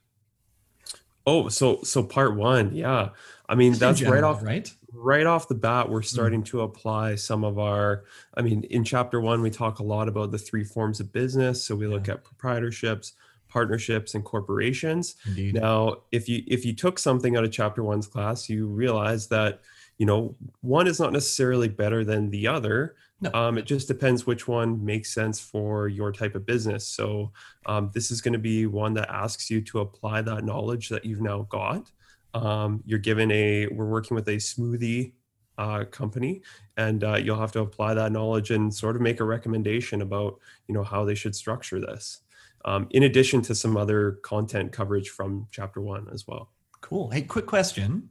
Oh, 1.26 1.48
so 1.48 1.80
so 1.82 2.02
part 2.02 2.36
one, 2.36 2.74
yeah. 2.74 3.10
I 3.48 3.54
mean, 3.54 3.72
Just 3.72 3.80
that's 3.80 3.98
general, 3.98 4.22
right 4.22 4.24
off 4.24 4.42
right 4.42 4.70
right 4.96 5.26
off 5.26 5.48
the 5.48 5.54
bat, 5.54 5.88
we're 5.88 6.00
hmm. 6.00 6.06
starting 6.06 6.42
mm. 6.42 6.46
to 6.46 6.62
apply 6.62 7.14
some 7.16 7.44
of 7.44 7.58
our. 7.58 8.04
I 8.34 8.42
mean, 8.42 8.64
in 8.64 8.84
chapter 8.84 9.20
one, 9.20 9.42
we 9.42 9.50
talk 9.50 9.78
a 9.78 9.84
lot 9.84 10.08
about 10.08 10.30
the 10.30 10.38
three 10.38 10.64
forms 10.64 11.00
of 11.00 11.12
business. 11.12 11.64
So 11.64 11.74
we 11.76 11.86
look 11.86 12.08
at 12.08 12.24
proprietorships, 12.24 13.12
partnerships, 13.48 14.14
and 14.14 14.24
corporations. 14.24 15.16
Indeed. 15.26 15.54
Now, 15.54 15.98
if 16.12 16.28
you 16.28 16.42
if 16.46 16.64
you 16.64 16.74
took 16.74 16.98
something 16.98 17.36
out 17.36 17.44
of 17.44 17.52
chapter 17.52 17.82
one's 17.82 18.06
class, 18.06 18.48
you 18.48 18.66
realize 18.66 19.28
that 19.28 19.60
you 19.98 20.06
know 20.06 20.34
one 20.60 20.86
is 20.86 21.00
not 21.00 21.12
necessarily 21.12 21.68
better 21.68 22.04
than 22.04 22.30
the 22.30 22.46
other. 22.46 22.96
No. 23.18 23.30
Um, 23.32 23.56
it 23.56 23.64
just 23.64 23.88
depends 23.88 24.26
which 24.26 24.46
one 24.46 24.84
makes 24.84 25.14
sense 25.14 25.40
for 25.40 25.88
your 25.88 26.12
type 26.12 26.34
of 26.34 26.44
business. 26.44 26.86
So 26.86 27.32
um, 27.64 27.90
this 27.94 28.10
is 28.10 28.20
going 28.20 28.34
to 28.34 28.38
be 28.38 28.66
one 28.66 28.92
that 28.94 29.08
asks 29.08 29.50
you 29.50 29.62
to 29.62 29.80
apply 29.80 30.20
that 30.20 30.44
knowledge 30.44 30.90
that 30.90 31.06
you've 31.06 31.22
now 31.22 31.46
got 31.48 31.90
um, 32.36 32.82
you're 32.84 32.98
given 32.98 33.30
a 33.30 33.66
we're 33.68 33.86
working 33.86 34.14
with 34.14 34.28
a 34.28 34.36
smoothie 34.36 35.12
uh, 35.58 35.84
company 35.84 36.42
and 36.76 37.02
uh, 37.02 37.14
you'll 37.14 37.38
have 37.38 37.52
to 37.52 37.60
apply 37.60 37.94
that 37.94 38.12
knowledge 38.12 38.50
and 38.50 38.72
sort 38.72 38.94
of 38.94 39.02
make 39.02 39.20
a 39.20 39.24
recommendation 39.24 40.02
about 40.02 40.38
you 40.68 40.74
know 40.74 40.84
how 40.84 41.04
they 41.04 41.14
should 41.14 41.34
structure 41.34 41.80
this. 41.80 42.20
Um, 42.64 42.88
in 42.90 43.04
addition 43.04 43.42
to 43.42 43.54
some 43.54 43.76
other 43.76 44.12
content 44.22 44.72
coverage 44.72 45.10
from 45.10 45.46
chapter 45.50 45.80
one 45.80 46.08
as 46.12 46.26
well. 46.26 46.50
Cool. 46.80 47.10
Hey 47.10 47.22
quick 47.22 47.46
question. 47.46 48.10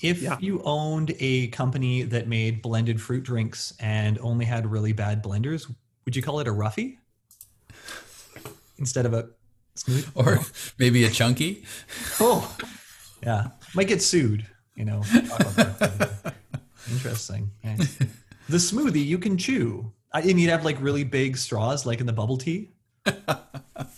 If 0.00 0.22
yeah. 0.22 0.36
you 0.38 0.62
owned 0.64 1.14
a 1.18 1.48
company 1.48 2.02
that 2.04 2.28
made 2.28 2.62
blended 2.62 3.00
fruit 3.00 3.24
drinks 3.24 3.74
and 3.80 4.16
only 4.20 4.44
had 4.44 4.70
really 4.70 4.92
bad 4.92 5.24
blenders 5.24 5.68
would 6.08 6.16
you 6.16 6.22
call 6.22 6.40
it 6.40 6.46
a 6.46 6.52
roughie? 6.52 6.98
Instead 8.78 9.04
of 9.04 9.12
a 9.12 9.28
smooth 9.74 10.10
or 10.14 10.40
maybe 10.78 11.04
a 11.04 11.10
chunky? 11.10 11.64
Oh 12.18 12.56
yeah, 13.22 13.48
might 13.74 13.88
get 13.88 14.02
sued. 14.02 14.46
You 14.74 14.84
know. 14.84 15.02
Interesting. 16.90 17.50
The 18.48 18.56
smoothie 18.56 19.04
you 19.04 19.18
can 19.18 19.36
chew. 19.36 19.92
I, 20.12 20.22
and 20.22 20.40
you'd 20.40 20.50
have 20.50 20.64
like 20.64 20.80
really 20.80 21.04
big 21.04 21.36
straws, 21.36 21.84
like 21.84 22.00
in 22.00 22.06
the 22.06 22.12
bubble 22.12 22.38
tea. 22.38 22.70
I 23.06 23.14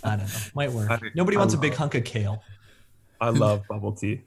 don't 0.02 0.18
know. 0.18 0.26
Might 0.54 0.72
work. 0.72 0.90
I, 0.90 0.98
Nobody 1.14 1.36
I 1.36 1.40
wants 1.40 1.54
love, 1.54 1.62
a 1.62 1.68
big 1.68 1.74
hunk 1.74 1.94
of 1.94 2.04
kale. 2.04 2.42
I 3.20 3.30
love 3.30 3.62
bubble 3.68 3.92
tea. 3.92 4.22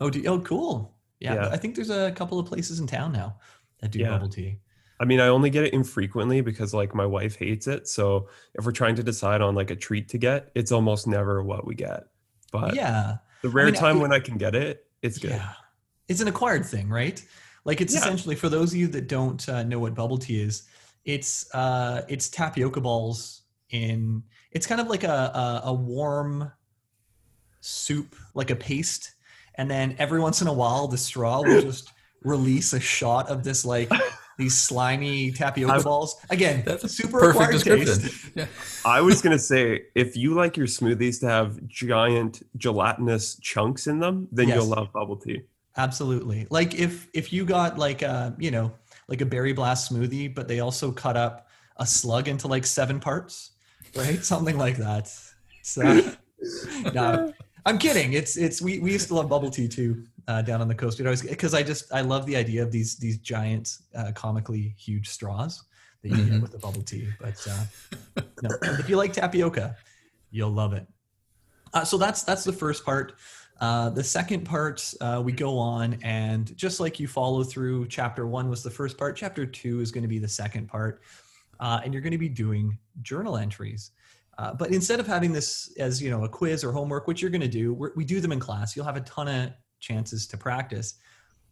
Oh, 0.00 0.10
do, 0.10 0.24
oh, 0.26 0.40
cool. 0.40 0.96
Yeah, 1.20 1.34
yeah, 1.34 1.48
I 1.50 1.56
think 1.58 1.74
there's 1.74 1.90
a 1.90 2.10
couple 2.12 2.38
of 2.38 2.46
places 2.46 2.80
in 2.80 2.86
town 2.86 3.12
now 3.12 3.36
that 3.80 3.90
do 3.90 3.98
yeah. 3.98 4.10
bubble 4.10 4.28
tea. 4.30 4.58
I 4.98 5.04
mean, 5.04 5.20
I 5.20 5.28
only 5.28 5.50
get 5.50 5.64
it 5.64 5.72
infrequently 5.72 6.40
because 6.40 6.74
like 6.74 6.94
my 6.94 7.06
wife 7.06 7.36
hates 7.36 7.66
it. 7.66 7.86
So 7.88 8.28
if 8.54 8.64
we're 8.64 8.72
trying 8.72 8.96
to 8.96 9.02
decide 9.02 9.40
on 9.40 9.54
like 9.54 9.70
a 9.70 9.76
treat 9.76 10.08
to 10.10 10.18
get, 10.18 10.50
it's 10.54 10.72
almost 10.72 11.06
never 11.06 11.42
what 11.42 11.66
we 11.66 11.74
get. 11.74 12.04
But 12.50 12.74
yeah, 12.74 13.18
the 13.42 13.48
rare 13.48 13.66
I 13.66 13.70
mean, 13.70 13.80
time 13.80 13.98
I, 13.98 14.02
when 14.02 14.12
I 14.12 14.20
can 14.20 14.36
get 14.36 14.54
it, 14.54 14.86
it's 15.02 15.18
good. 15.18 15.30
Yeah. 15.30 15.52
It's 16.08 16.20
an 16.20 16.28
acquired 16.28 16.66
thing, 16.66 16.88
right? 16.88 17.22
Like 17.64 17.80
it's 17.80 17.94
yeah. 17.94 18.00
essentially 18.00 18.34
for 18.34 18.48
those 18.48 18.72
of 18.72 18.78
you 18.78 18.88
that 18.88 19.08
don't 19.08 19.46
uh, 19.48 19.62
know 19.62 19.78
what 19.78 19.94
bubble 19.94 20.18
tea 20.18 20.42
is, 20.42 20.64
it's 21.04 21.52
uh, 21.54 22.02
it's 22.08 22.28
tapioca 22.28 22.80
balls 22.80 23.42
in. 23.70 24.22
It's 24.52 24.66
kind 24.66 24.80
of 24.80 24.88
like 24.88 25.04
a, 25.04 25.08
a, 25.08 25.62
a 25.66 25.72
warm 25.72 26.50
soup, 27.60 28.16
like 28.34 28.50
a 28.50 28.56
paste, 28.56 29.14
and 29.56 29.70
then 29.70 29.94
every 29.98 30.20
once 30.20 30.42
in 30.42 30.48
a 30.48 30.52
while 30.52 30.88
the 30.88 30.98
straw 30.98 31.42
will 31.42 31.60
just 31.70 31.92
release 32.22 32.72
a 32.72 32.80
shot 32.80 33.28
of 33.28 33.44
this 33.44 33.64
like 33.64 33.90
these 34.40 34.58
slimy 34.58 35.30
tapioca 35.30 35.74
I, 35.74 35.82
balls. 35.82 36.16
Again, 36.30 36.62
that's 36.66 36.82
a 36.82 36.88
super 36.88 37.20
perfect 37.20 37.52
description. 37.52 38.10
Yeah. 38.34 38.46
I 38.84 39.00
was 39.00 39.22
gonna 39.22 39.38
say 39.38 39.86
if 39.94 40.16
you 40.16 40.34
like 40.34 40.56
your 40.56 40.66
smoothies 40.66 41.20
to 41.20 41.28
have 41.28 41.66
giant 41.66 42.46
gelatinous 42.56 43.36
chunks 43.36 43.86
in 43.86 43.98
them, 43.98 44.28
then 44.30 44.48
yes. 44.48 44.56
you'll 44.56 44.66
love 44.66 44.92
bubble 44.92 45.16
tea. 45.16 45.42
Absolutely. 45.76 46.46
Like 46.50 46.74
if 46.74 47.08
if 47.12 47.32
you 47.32 47.44
got 47.44 47.78
like 47.78 48.02
a 48.02 48.34
you 48.38 48.50
know 48.50 48.72
like 49.08 49.20
a 49.20 49.26
berry 49.26 49.52
blast 49.52 49.92
smoothie, 49.92 50.32
but 50.32 50.48
they 50.48 50.60
also 50.60 50.92
cut 50.92 51.16
up 51.16 51.48
a 51.76 51.86
slug 51.86 52.28
into 52.28 52.46
like 52.46 52.64
seven 52.64 53.00
parts, 53.00 53.50
right? 53.96 54.24
Something 54.24 54.56
like 54.56 54.76
that. 54.76 55.12
So, 55.62 56.12
no, 56.94 57.32
I'm 57.66 57.78
kidding. 57.78 58.14
It's 58.14 58.36
it's 58.36 58.62
we 58.62 58.78
we 58.78 58.92
used 58.92 59.08
to 59.08 59.14
love 59.14 59.28
bubble 59.28 59.50
tea 59.50 59.68
too 59.68 60.04
uh, 60.28 60.42
down 60.42 60.60
on 60.60 60.68
the 60.68 60.74
coast. 60.74 60.98
because 60.98 61.54
I 61.54 61.62
just 61.62 61.92
I 61.92 62.00
love 62.00 62.26
the 62.26 62.36
idea 62.36 62.62
of 62.62 62.70
these 62.70 62.96
these 62.96 63.18
giant 63.18 63.78
uh, 63.94 64.12
comically 64.14 64.74
huge 64.78 65.08
straws 65.08 65.64
that 66.02 66.08
you 66.08 66.16
mm-hmm. 66.16 66.32
get 66.32 66.42
with 66.42 66.52
the 66.52 66.58
bubble 66.58 66.82
tea. 66.82 67.08
But 67.20 67.46
uh, 67.48 68.22
no, 68.42 68.50
if 68.62 68.88
you 68.88 68.96
like 68.96 69.12
tapioca, 69.12 69.76
you'll 70.30 70.50
love 70.50 70.72
it. 70.72 70.86
Uh, 71.72 71.84
so 71.84 71.98
that's 71.98 72.22
that's 72.22 72.44
the 72.44 72.52
first 72.52 72.84
part. 72.84 73.14
Uh, 73.60 73.90
the 73.90 74.02
second 74.02 74.44
part, 74.44 74.94
uh, 75.02 75.20
we 75.22 75.32
go 75.32 75.58
on, 75.58 75.98
and 76.02 76.56
just 76.56 76.80
like 76.80 76.98
you 76.98 77.06
follow 77.06 77.44
through, 77.44 77.86
chapter 77.88 78.26
one 78.26 78.48
was 78.48 78.62
the 78.62 78.70
first 78.70 78.96
part. 78.96 79.16
Chapter 79.16 79.44
two 79.44 79.80
is 79.80 79.92
going 79.92 80.02
to 80.02 80.08
be 80.08 80.18
the 80.18 80.28
second 80.28 80.66
part, 80.66 81.02
uh, 81.60 81.80
and 81.84 81.92
you're 81.92 82.02
going 82.02 82.12
to 82.12 82.18
be 82.18 82.28
doing 82.28 82.78
journal 83.02 83.36
entries. 83.36 83.90
Uh, 84.40 84.54
but 84.54 84.72
instead 84.72 84.98
of 84.98 85.06
having 85.06 85.32
this 85.32 85.70
as 85.78 86.02
you 86.02 86.10
know 86.10 86.24
a 86.24 86.28
quiz 86.28 86.64
or 86.64 86.72
homework, 86.72 87.06
which 87.06 87.20
you're 87.20 87.30
going 87.30 87.42
to 87.42 87.46
do, 87.46 87.74
we 87.94 88.06
do 88.06 88.20
them 88.20 88.32
in 88.32 88.40
class. 88.40 88.74
You'll 88.74 88.86
have 88.86 88.96
a 88.96 89.02
ton 89.02 89.28
of 89.28 89.50
chances 89.80 90.26
to 90.28 90.38
practice. 90.38 90.94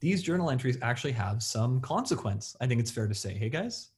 These 0.00 0.23
journal 0.23 0.49
entries 0.49 0.78
actually 0.80 1.12
have 1.12 1.42
some 1.42 1.83
consequence. 1.83 2.57
I 2.62 2.66
think 2.66 2.80
it's 2.80 2.90
fair 2.90 3.07
to 3.07 3.14
say, 3.14 3.35
hey 3.35 3.50
guys, 3.50 3.90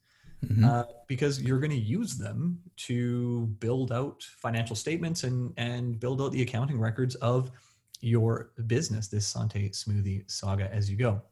mm-hmm. 0.44 0.64
uh, 0.64 0.84
because 1.06 1.40
you're 1.40 1.60
going 1.60 1.70
to 1.70 1.78
use 1.78 2.18
them 2.18 2.58
to 2.88 3.46
build 3.60 3.92
out 3.92 4.24
financial 4.24 4.74
statements 4.74 5.22
and 5.22 5.54
and 5.56 6.00
build 6.00 6.20
out 6.20 6.32
the 6.32 6.42
accounting 6.42 6.80
records 6.80 7.14
of 7.16 7.52
your 8.00 8.50
business, 8.66 9.06
this 9.06 9.24
Sante 9.24 9.68
Smoothie 9.68 10.28
saga 10.28 10.68
as 10.74 10.90
you 10.90 10.96
go. 10.96 11.22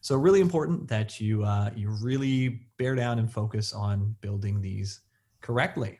So 0.00 0.14
really 0.14 0.40
important 0.40 0.86
that 0.86 1.18
you 1.18 1.42
uh, 1.42 1.70
you 1.74 1.90
really 1.90 2.60
bear 2.78 2.94
down 2.94 3.18
and 3.18 3.32
focus 3.32 3.72
on 3.72 4.14
building 4.20 4.60
these 4.60 5.00
correctly. 5.40 5.98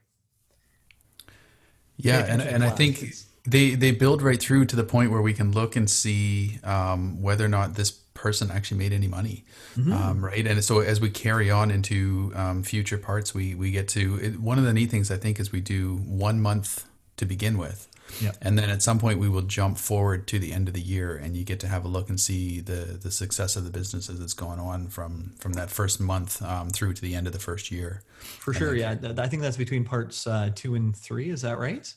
Yeah, 2.04 2.24
and, 2.26 2.42
and 2.42 2.64
I 2.64 2.70
think 2.70 3.14
they 3.46 3.74
they 3.74 3.90
build 3.90 4.22
right 4.22 4.40
through 4.40 4.66
to 4.66 4.76
the 4.76 4.84
point 4.84 5.10
where 5.10 5.22
we 5.22 5.32
can 5.32 5.52
look 5.52 5.76
and 5.76 5.88
see 5.88 6.58
um, 6.64 7.22
whether 7.22 7.44
or 7.44 7.48
not 7.48 7.74
this 7.74 7.90
person 7.90 8.50
actually 8.50 8.76
made 8.76 8.92
any 8.92 9.08
money, 9.08 9.44
mm-hmm. 9.76 9.92
um, 9.92 10.24
right? 10.24 10.46
And 10.46 10.62
so 10.62 10.80
as 10.80 11.00
we 11.00 11.08
carry 11.08 11.50
on 11.50 11.70
into 11.70 12.32
um, 12.34 12.62
future 12.62 12.98
parts, 12.98 13.34
we 13.34 13.54
we 13.54 13.70
get 13.70 13.88
to 13.88 14.18
it, 14.22 14.40
one 14.40 14.58
of 14.58 14.64
the 14.64 14.72
neat 14.72 14.90
things 14.90 15.10
I 15.10 15.16
think 15.16 15.40
is 15.40 15.52
we 15.52 15.60
do 15.60 15.96
one 15.96 16.40
month 16.40 16.84
to 17.16 17.24
begin 17.24 17.58
with, 17.58 17.88
yeah. 18.20 18.32
And 18.40 18.58
then 18.58 18.70
at 18.70 18.82
some 18.82 18.98
point 18.98 19.18
we 19.18 19.28
will 19.28 19.42
jump 19.42 19.78
forward 19.78 20.26
to 20.28 20.38
the 20.38 20.52
end 20.52 20.68
of 20.68 20.74
the 20.74 20.80
year 20.80 21.16
and 21.16 21.36
you 21.36 21.44
get 21.44 21.60
to 21.60 21.68
have 21.68 21.84
a 21.84 21.88
look 21.88 22.08
and 22.08 22.18
see 22.18 22.60
the 22.60 22.98
the 23.00 23.10
success 23.10 23.56
of 23.56 23.64
the 23.64 23.70
businesses 23.70 24.18
that's 24.18 24.34
going 24.34 24.58
on 24.58 24.88
from 24.88 25.34
from 25.38 25.52
that 25.54 25.70
first 25.70 26.00
month 26.00 26.42
um, 26.42 26.70
through 26.70 26.94
to 26.94 27.02
the 27.02 27.14
end 27.14 27.26
of 27.26 27.32
the 27.32 27.38
first 27.38 27.70
year. 27.70 28.02
For 28.18 28.52
sure, 28.52 28.74
yeah. 28.74 28.96
I 29.18 29.28
think 29.28 29.42
that's 29.42 29.56
between 29.56 29.84
parts 29.84 30.26
uh, 30.26 30.50
two 30.54 30.74
and 30.74 30.96
three. 30.96 31.30
Is 31.30 31.42
that 31.42 31.58
right? 31.58 31.92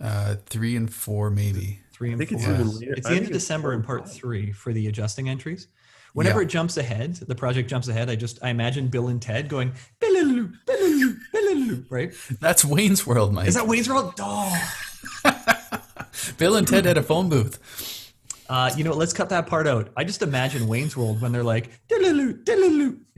Uh, 0.00 0.36
three 0.46 0.76
and 0.76 0.92
four, 0.92 1.30
maybe. 1.30 1.80
Three 1.92 2.12
and 2.12 2.28
four. 2.28 2.38
It's, 2.38 2.80
it's 2.80 3.08
the 3.08 3.14
end 3.14 3.26
of 3.26 3.32
December 3.32 3.74
in 3.74 3.82
part 3.82 4.08
three 4.08 4.52
for 4.52 4.72
the 4.72 4.86
adjusting 4.86 5.28
entries. 5.28 5.68
Whenever 6.12 6.40
yeah. 6.40 6.46
it 6.46 6.48
jumps 6.48 6.76
ahead, 6.76 7.14
the 7.14 7.34
project 7.34 7.70
jumps 7.70 7.88
ahead. 7.88 8.10
I 8.10 8.16
just 8.16 8.38
I 8.42 8.48
imagine 8.50 8.88
Bill 8.88 9.08
and 9.08 9.22
Ted 9.22 9.48
going 9.48 9.72
right. 11.90 12.12
That's 12.40 12.64
Wayne's 12.64 13.06
World, 13.06 13.32
Mike. 13.32 13.48
Is 13.48 13.54
that 13.54 13.66
Wayne's 13.66 13.88
World? 13.88 14.14
Oh. 14.18 14.72
Bill 16.38 16.56
and 16.56 16.66
Ted 16.66 16.84
had 16.84 16.98
a 16.98 17.02
phone 17.02 17.28
booth. 17.28 17.58
Uh, 18.48 18.70
you 18.76 18.82
know, 18.82 18.92
let's 18.92 19.12
cut 19.12 19.28
that 19.28 19.46
part 19.46 19.66
out. 19.66 19.90
I 19.96 20.02
just 20.02 20.22
imagine 20.22 20.66
Wayne's 20.66 20.96
World 20.96 21.20
when 21.22 21.30
they're 21.30 21.44
like, 21.44 21.70
there 21.88 22.00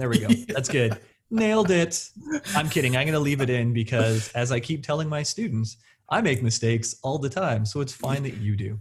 we 0.08 0.18
go. 0.18 0.28
That's 0.48 0.68
good. 0.68 0.98
Nailed 1.30 1.70
it. 1.70 2.10
I'm 2.54 2.68
kidding. 2.68 2.96
I'm 2.96 3.06
going 3.06 3.14
to 3.14 3.18
leave 3.18 3.40
it 3.40 3.48
in 3.48 3.72
because, 3.72 4.30
as 4.32 4.52
I 4.52 4.60
keep 4.60 4.82
telling 4.82 5.08
my 5.08 5.22
students, 5.22 5.78
I 6.10 6.20
make 6.20 6.42
mistakes 6.42 6.96
all 7.02 7.18
the 7.18 7.30
time. 7.30 7.64
So 7.64 7.80
it's 7.80 7.94
fine 7.94 8.22
that 8.24 8.36
you 8.36 8.56
do. 8.56 8.78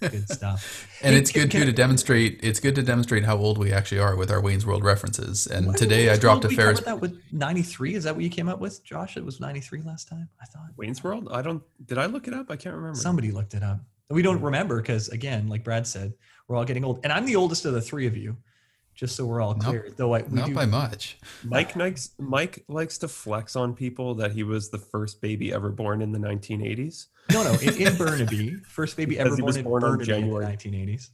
Good 0.00 0.28
stuff. 0.28 0.88
and 1.02 1.14
hey, 1.14 1.20
it's 1.20 1.32
good 1.32 1.50
too 1.50 1.64
to 1.64 1.72
demonstrate. 1.72 2.40
It's 2.42 2.60
good 2.60 2.74
to 2.74 2.82
demonstrate 2.82 3.24
how 3.24 3.36
old 3.36 3.58
we 3.58 3.72
actually 3.72 4.00
are 4.00 4.16
with 4.16 4.30
our 4.30 4.40
Wayne's 4.40 4.66
World 4.66 4.84
references. 4.84 5.46
And 5.46 5.76
today 5.76 6.10
I 6.10 6.16
dropped 6.16 6.44
a 6.44 6.48
Ferris. 6.48 6.80
That 6.80 7.00
with 7.00 7.20
93. 7.32 7.94
Is 7.94 8.04
that 8.04 8.14
what 8.14 8.24
you 8.24 8.30
came 8.30 8.48
up 8.48 8.60
with, 8.60 8.82
Josh? 8.84 9.16
It 9.16 9.24
was 9.24 9.40
93 9.40 9.82
last 9.82 10.08
time. 10.08 10.28
I 10.40 10.46
thought 10.46 10.70
Wayne's 10.76 11.02
World. 11.02 11.28
I 11.30 11.42
don't. 11.42 11.62
Did 11.86 11.98
I 11.98 12.06
look 12.06 12.28
it 12.28 12.34
up? 12.34 12.50
I 12.50 12.56
can't 12.56 12.74
remember. 12.74 12.98
Somebody 12.98 13.30
looked 13.30 13.54
it 13.54 13.62
up. 13.62 13.80
We 14.10 14.22
don't 14.22 14.38
hmm. 14.38 14.44
remember 14.44 14.80
because 14.80 15.08
again, 15.08 15.48
like 15.48 15.64
Brad 15.64 15.86
said, 15.86 16.12
we're 16.48 16.56
all 16.56 16.64
getting 16.64 16.84
old, 16.84 17.00
and 17.04 17.12
I'm 17.12 17.24
the 17.24 17.36
oldest 17.36 17.64
of 17.64 17.72
the 17.72 17.80
three 17.80 18.06
of 18.06 18.16
you 18.16 18.36
just 18.94 19.16
so 19.16 19.24
we're 19.24 19.40
all 19.40 19.54
clear. 19.54 19.86
Not, 19.88 19.96
Though 19.96 20.14
I, 20.14 20.24
not 20.28 20.48
do, 20.48 20.54
by 20.54 20.66
much. 20.66 21.18
Mike 21.44 21.74
likes 21.76 22.10
Mike 22.18 22.64
likes 22.68 22.98
to 22.98 23.08
flex 23.08 23.56
on 23.56 23.74
people 23.74 24.14
that 24.16 24.32
he 24.32 24.42
was 24.42 24.70
the 24.70 24.78
first 24.78 25.20
baby 25.20 25.52
ever 25.52 25.70
born 25.70 26.02
in 26.02 26.12
the 26.12 26.18
1980s. 26.18 27.06
No, 27.32 27.42
no, 27.42 27.52
in, 27.54 27.76
in 27.86 27.96
Burnaby, 27.96 28.56
first 28.68 28.96
baby 28.96 29.18
ever 29.18 29.36
born, 29.36 29.56
in 29.56 29.64
born 29.64 29.80
Burnaby 29.80 30.04
January. 30.04 30.44
in 30.44 30.50
the 30.50 30.96
1980s. 30.96 31.10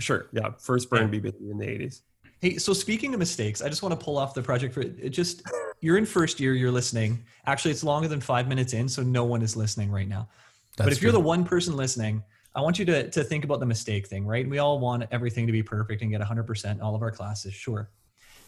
Sure, 0.00 0.28
yeah, 0.32 0.50
first 0.58 0.90
Burnaby 0.90 1.18
yeah. 1.18 1.30
baby 1.30 1.50
in 1.50 1.58
the 1.58 1.66
80s. 1.66 2.00
Hey, 2.40 2.58
so 2.58 2.72
speaking 2.72 3.14
of 3.14 3.20
mistakes, 3.20 3.62
I 3.62 3.68
just 3.68 3.82
want 3.82 3.98
to 3.98 4.04
pull 4.04 4.18
off 4.18 4.34
the 4.34 4.42
project 4.42 4.74
for 4.74 4.80
it. 4.80 5.10
Just 5.10 5.42
you're 5.80 5.96
in 5.96 6.04
first 6.04 6.40
year, 6.40 6.54
you're 6.54 6.72
listening. 6.72 7.24
Actually, 7.46 7.70
it's 7.70 7.84
longer 7.84 8.08
than 8.08 8.20
five 8.20 8.48
minutes 8.48 8.72
in, 8.72 8.88
so 8.88 9.02
no 9.02 9.24
one 9.24 9.42
is 9.42 9.56
listening 9.56 9.90
right 9.90 10.08
now. 10.08 10.28
That's 10.76 10.86
but 10.86 10.92
if 10.92 10.98
true. 10.98 11.06
you're 11.06 11.12
the 11.12 11.20
one 11.20 11.44
person 11.44 11.76
listening, 11.76 12.22
I 12.54 12.60
want 12.60 12.78
you 12.78 12.84
to, 12.86 13.08
to 13.10 13.24
think 13.24 13.44
about 13.44 13.60
the 13.60 13.66
mistake 13.66 14.06
thing, 14.06 14.26
right? 14.26 14.48
We 14.48 14.58
all 14.58 14.78
want 14.78 15.04
everything 15.10 15.46
to 15.46 15.52
be 15.52 15.62
perfect 15.62 16.02
and 16.02 16.10
get 16.10 16.20
100% 16.20 16.70
in 16.70 16.80
all 16.80 16.94
of 16.94 17.02
our 17.02 17.10
classes, 17.10 17.54
sure. 17.54 17.90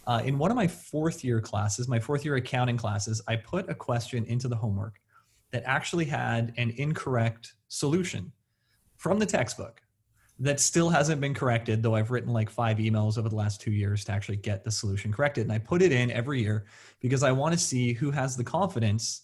Uh, 0.07 0.21
in 0.25 0.37
one 0.37 0.51
of 0.51 0.57
my 0.57 0.69
fourth 0.69 1.25
year 1.25 1.41
classes, 1.41 1.89
my 1.89 1.99
fourth 1.99 2.25
year 2.25 2.37
accounting 2.37 2.77
classes, 2.77 3.23
I 3.27 3.37
put 3.37 3.71
a 3.71 3.75
question 3.75 4.25
into 4.27 4.49
the 4.49 4.57
homework 4.57 5.01
that 5.53 5.63
actually 5.65 6.05
had 6.05 6.53
an 6.57 6.75
incorrect 6.77 7.55
solution 7.69 8.33
from 8.97 9.19
the 9.19 9.27
textbook 9.27 9.81
that 10.41 10.59
still 10.61 10.91
hasn't 10.91 11.21
been 11.21 11.33
corrected, 11.33 11.83
though 11.83 11.95
I've 11.95 12.11
written 12.11 12.33
like 12.33 12.51
five 12.51 12.79
emails 12.79 13.17
over 13.17 13.29
the 13.29 13.37
last 13.37 13.61
two 13.61 13.71
years 13.71 14.05
to 14.05 14.13
actually 14.13 14.37
get 14.37 14.65
the 14.65 14.71
solution 14.71 15.13
corrected. 15.13 15.45
And 15.45 15.53
I 15.53 15.59
put 15.59 15.81
it 15.81 15.93
in 15.93 16.11
every 16.11 16.43
year 16.43 16.67
because 17.01 17.23
I 17.23 17.31
want 17.31 17.53
to 17.55 17.59
see 17.59 17.93
who 17.93 18.11
has 18.11 18.37
the 18.37 18.45
confidence 18.45 19.23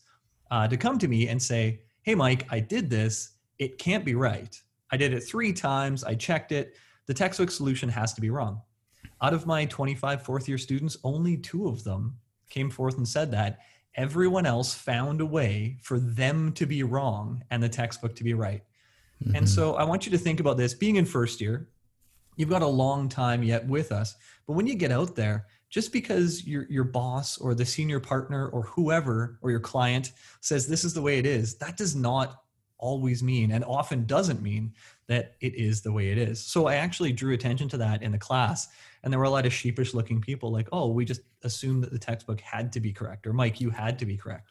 uh, 0.50 0.68
to 0.68 0.76
come 0.76 0.98
to 0.98 1.08
me 1.08 1.28
and 1.28 1.42
say, 1.42 1.80
Hey, 2.02 2.14
Mike, 2.14 2.46
I 2.50 2.60
did 2.60 2.88
this. 2.88 3.32
It 3.58 3.78
can't 3.78 4.04
be 4.04 4.14
right. 4.14 4.58
I 4.92 4.96
did 4.96 5.12
it 5.12 5.20
three 5.20 5.52
times. 5.52 6.04
I 6.04 6.14
checked 6.14 6.52
it. 6.52 6.76
The 7.06 7.14
textbook 7.14 7.50
solution 7.50 7.88
has 7.88 8.12
to 8.14 8.20
be 8.20 8.30
wrong. 8.30 8.62
Out 9.22 9.34
of 9.34 9.46
my 9.46 9.64
25 9.66 10.22
fourth 10.22 10.48
year 10.48 10.58
students, 10.58 10.96
only 11.04 11.36
two 11.36 11.68
of 11.68 11.84
them 11.84 12.16
came 12.48 12.70
forth 12.70 12.96
and 12.96 13.06
said 13.06 13.30
that. 13.32 13.60
Everyone 13.96 14.46
else 14.46 14.74
found 14.74 15.20
a 15.20 15.26
way 15.26 15.78
for 15.82 15.98
them 15.98 16.52
to 16.52 16.66
be 16.66 16.82
wrong 16.82 17.42
and 17.50 17.62
the 17.62 17.68
textbook 17.68 18.14
to 18.16 18.24
be 18.24 18.34
right. 18.34 18.62
Mm-hmm. 19.22 19.36
And 19.36 19.48
so 19.48 19.74
I 19.74 19.84
want 19.84 20.06
you 20.06 20.12
to 20.12 20.18
think 20.18 20.40
about 20.40 20.56
this 20.56 20.74
being 20.74 20.96
in 20.96 21.04
first 21.04 21.40
year, 21.40 21.68
you've 22.36 22.48
got 22.48 22.62
a 22.62 22.66
long 22.66 23.08
time 23.08 23.42
yet 23.42 23.66
with 23.66 23.92
us. 23.92 24.14
But 24.46 24.54
when 24.54 24.66
you 24.66 24.74
get 24.74 24.92
out 24.92 25.16
there, 25.16 25.46
just 25.68 25.92
because 25.92 26.46
your 26.46 26.66
your 26.68 26.84
boss 26.84 27.38
or 27.38 27.54
the 27.54 27.64
senior 27.64 28.00
partner 28.00 28.48
or 28.48 28.62
whoever 28.62 29.38
or 29.40 29.50
your 29.50 29.60
client 29.60 30.12
says 30.40 30.66
this 30.66 30.84
is 30.84 30.94
the 30.94 31.02
way 31.02 31.18
it 31.18 31.26
is, 31.26 31.56
that 31.56 31.76
does 31.76 31.94
not 31.94 32.42
always 32.80 33.22
mean 33.22 33.52
and 33.52 33.64
often 33.64 34.04
doesn't 34.06 34.42
mean 34.42 34.72
that 35.06 35.36
it 35.40 35.54
is 35.54 35.82
the 35.82 35.92
way 35.92 36.10
it 36.10 36.18
is. 36.18 36.40
So 36.40 36.66
I 36.66 36.76
actually 36.76 37.12
drew 37.12 37.34
attention 37.34 37.68
to 37.70 37.76
that 37.78 38.02
in 38.02 38.12
the 38.12 38.18
class. 38.18 38.68
And 39.02 39.12
there 39.12 39.18
were 39.18 39.26
a 39.26 39.30
lot 39.30 39.46
of 39.46 39.52
sheepish 39.52 39.94
looking 39.94 40.20
people 40.20 40.50
like, 40.50 40.68
oh, 40.72 40.88
we 40.88 41.04
just 41.04 41.22
assumed 41.42 41.82
that 41.84 41.92
the 41.92 41.98
textbook 41.98 42.40
had 42.40 42.72
to 42.72 42.80
be 42.80 42.92
correct, 42.92 43.26
or 43.26 43.32
Mike, 43.32 43.60
you 43.60 43.70
had 43.70 43.98
to 44.00 44.06
be 44.06 44.16
correct. 44.16 44.50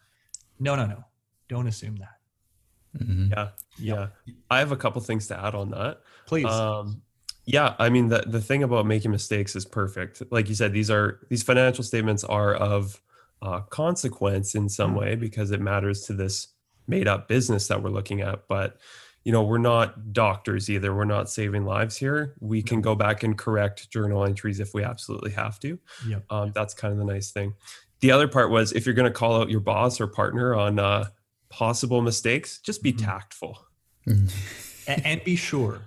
No, 0.59 0.75
no, 0.75 0.85
no. 0.85 1.03
Don't 1.47 1.67
assume 1.67 1.97
that. 1.97 3.03
Mm-hmm. 3.03 3.31
Yeah. 3.31 3.49
Yeah. 3.77 4.07
I 4.49 4.59
have 4.59 4.71
a 4.71 4.77
couple 4.77 5.01
things 5.01 5.27
to 5.27 5.39
add 5.39 5.55
on 5.55 5.69
that. 5.71 5.99
Please. 6.25 6.45
Um, 6.45 7.01
yeah, 7.45 7.73
I 7.79 7.89
mean 7.89 8.09
the 8.09 8.23
the 8.27 8.41
thing 8.41 8.61
about 8.61 8.85
making 8.85 9.09
mistakes 9.09 9.55
is 9.55 9.65
perfect. 9.65 10.21
Like 10.29 10.49
you 10.49 10.55
said, 10.55 10.71
these 10.71 10.91
are 10.91 11.19
these 11.29 11.41
financial 11.41 11.83
statements 11.83 12.23
are 12.23 12.53
of 12.53 13.01
uh, 13.41 13.61
consequence 13.61 14.53
in 14.53 14.69
some 14.69 14.91
mm-hmm. 14.91 14.99
way 14.99 15.15
because 15.15 15.49
it 15.49 15.59
matters 15.59 16.05
to 16.05 16.13
this 16.13 16.49
made 16.89 17.07
up 17.07 17.27
business 17.27 17.67
that 17.67 17.81
we're 17.81 17.89
looking 17.89 18.21
at 18.21 18.47
but 18.47 18.77
you 19.23 19.31
know 19.31 19.43
we're 19.43 19.57
not 19.57 20.13
doctors 20.13 20.69
either. 20.69 20.95
We're 20.95 21.05
not 21.05 21.29
saving 21.29 21.65
lives 21.65 21.97
here. 21.97 22.35
We 22.39 22.61
can 22.61 22.81
go 22.81 22.95
back 22.95 23.23
and 23.23 23.37
correct 23.37 23.89
journal 23.91 24.25
entries 24.25 24.59
if 24.59 24.73
we 24.73 24.83
absolutely 24.83 25.31
have 25.31 25.59
to. 25.59 25.77
Yep. 26.07 26.23
um, 26.29 26.51
that's 26.53 26.73
kind 26.73 26.91
of 26.91 26.97
the 26.97 27.05
nice 27.05 27.31
thing. 27.31 27.53
The 27.99 28.11
other 28.11 28.27
part 28.27 28.49
was 28.49 28.71
if 28.71 28.85
you're 28.85 28.95
going 28.95 29.11
to 29.11 29.13
call 29.13 29.41
out 29.41 29.49
your 29.49 29.59
boss 29.59 29.99
or 29.99 30.07
partner 30.07 30.55
on 30.55 30.79
uh, 30.79 31.09
possible 31.49 32.01
mistakes 32.01 32.59
just 32.59 32.81
be 32.81 32.93
mm-hmm. 32.93 33.05
tactful. 33.05 33.59
Mm-hmm. 34.07 35.01
and, 35.05 35.23
be 35.23 35.35
sure. 35.35 35.81